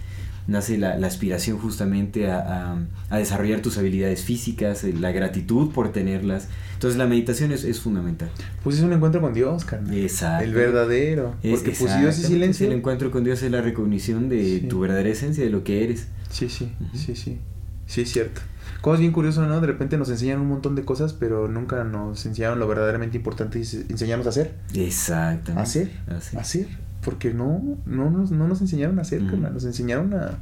[0.47, 2.77] nace la, aspiración justamente a,
[3.11, 6.47] desarrollar tus habilidades físicas, eh, la gratitud por tenerlas.
[6.73, 8.29] Entonces la meditación es, fundamental.
[8.63, 9.97] Pues es un encuentro con Dios, carnal.
[9.97, 10.45] Exacto.
[10.45, 11.35] El verdadero.
[11.41, 12.67] Porque pues Dios es silencio.
[12.67, 16.07] El encuentro con Dios es la recognición de tu verdadera esencia, de lo que eres.
[16.29, 17.39] Sí, sí, sí, sí.
[17.87, 18.41] Sí, es cierto.
[18.81, 19.59] Cosas bien curiosas, ¿no?
[19.59, 23.59] De repente nos enseñan un montón de cosas, pero nunca nos enseñaron lo verdaderamente importante
[23.59, 24.55] y enseñamos a hacer.
[24.73, 25.61] Exactamente.
[25.61, 25.91] Hacer.
[26.07, 26.39] Hacer.
[26.39, 26.67] hacer.
[27.03, 30.37] Porque no, no, nos, no nos enseñaron a hacer, Nos enseñaron a,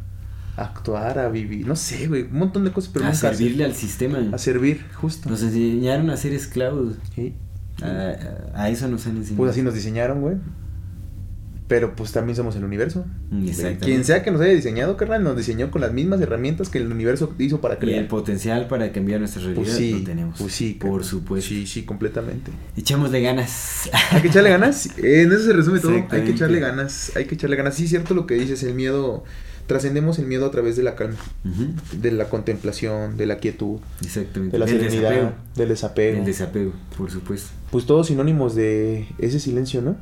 [0.57, 4.19] actuar, a vivir, no sé, güey, un montón de cosas, pero a servirle al sistema.
[4.31, 5.29] A servir, justo.
[5.29, 6.95] Nos enseñaron a ser esclavos.
[7.13, 7.35] Sí.
[7.83, 8.15] A,
[8.53, 9.37] a, eso nos han enseñado.
[9.37, 10.37] Pues así nos diseñaron, güey.
[11.67, 13.05] Pero pues también somos el universo.
[13.81, 16.91] Quien sea que nos haya diseñado, carnal, nos diseñó con las mismas herramientas que el
[16.91, 17.97] universo hizo para crear.
[17.97, 20.39] Y el potencial para cambiar nuestra realidad pues sí, lo tenemos.
[20.39, 21.49] Pues sí, por supuesto.
[21.49, 22.51] Sí, sí, completamente.
[22.77, 23.89] Echémosle ganas.
[24.11, 24.89] Hay que echarle ganas.
[24.97, 25.93] en eso se resume todo.
[25.93, 27.11] Hay que echarle ganas.
[27.15, 27.73] Hay que echarle ganas.
[27.73, 29.23] Sí, cierto lo que dices, el miedo.
[29.65, 31.15] Trascendemos el miedo a través de la calma,
[31.91, 34.51] de la contemplación, de la quietud, Exactamente.
[34.55, 36.19] de la serenidad, del desapego.
[36.19, 37.49] El desapego, por supuesto.
[37.71, 39.97] Pues todos sinónimos de ese silencio, ¿no?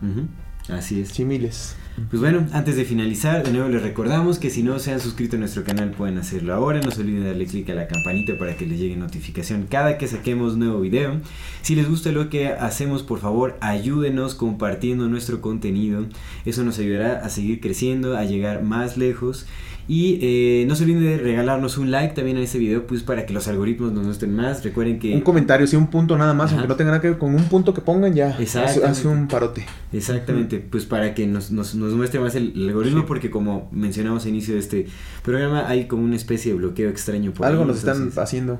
[0.69, 1.09] Así es.
[1.09, 1.75] Sí, miles.
[2.09, 5.35] Pues bueno, antes de finalizar, de nuevo les recordamos que si no se han suscrito
[5.35, 6.81] a nuestro canal pueden hacerlo ahora.
[6.81, 10.07] No se olviden darle clic a la campanita para que les llegue notificación cada que
[10.07, 11.21] saquemos nuevo video.
[11.61, 16.05] Si les gusta lo que hacemos, por favor, ayúdenos compartiendo nuestro contenido.
[16.45, 19.45] Eso nos ayudará a seguir creciendo, a llegar más lejos.
[19.87, 23.25] Y eh, no se olviden de regalarnos un like también a este video, pues para
[23.25, 24.63] que los algoritmos nos muestren más.
[24.63, 25.13] Recuerden que.
[25.13, 27.43] Un comentario, sí, un punto nada más, aunque no tenga nada que ver con un
[27.45, 28.37] punto que pongan ya.
[28.37, 29.65] Hace un parote.
[29.91, 34.29] Exactamente, pues para que nos, nos, nos muestre más el, algoritmo, porque como mencionamos al
[34.29, 34.87] inicio de este
[35.21, 38.59] programa, hay como una especie de bloqueo extraño por Algo nos están haciendo.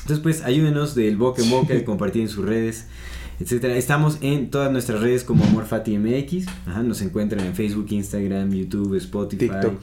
[0.00, 2.86] Entonces, pues ayúdenos del boca en boca, de compartir en sus redes
[3.40, 3.76] etcétera.
[3.76, 6.46] Estamos en todas nuestras redes como AmorFatiMX.
[6.66, 9.48] Ajá, nos encuentran en Facebook, Instagram, YouTube, Spotify.
[9.48, 9.74] TikTok.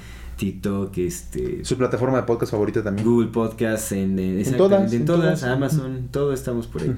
[0.41, 1.63] TikTok, este...
[1.63, 3.07] Su plataforma de podcast favorita también.
[3.07, 6.91] Google Podcast, en, en, todas, en, todas, Amazon, todo estamos por ahí.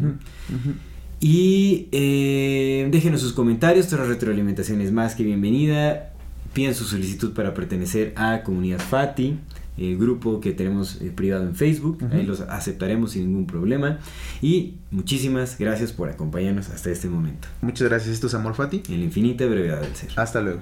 [1.20, 6.14] Y eh, déjenos sus comentarios, toda retroalimentación es más que bienvenida.
[6.54, 9.38] Piden su solicitud para pertenecer a Comunidad Fati,
[9.78, 11.98] el grupo que tenemos eh, privado en Facebook.
[12.14, 14.00] Ahí los aceptaremos sin ningún problema.
[14.42, 17.50] Y muchísimas gracias por acompañarnos hasta este momento.
[17.60, 18.14] Muchas gracias.
[18.14, 18.84] Esto es Amor Fati.
[18.88, 20.12] En la infinita brevedad del ser.
[20.16, 20.62] Hasta luego.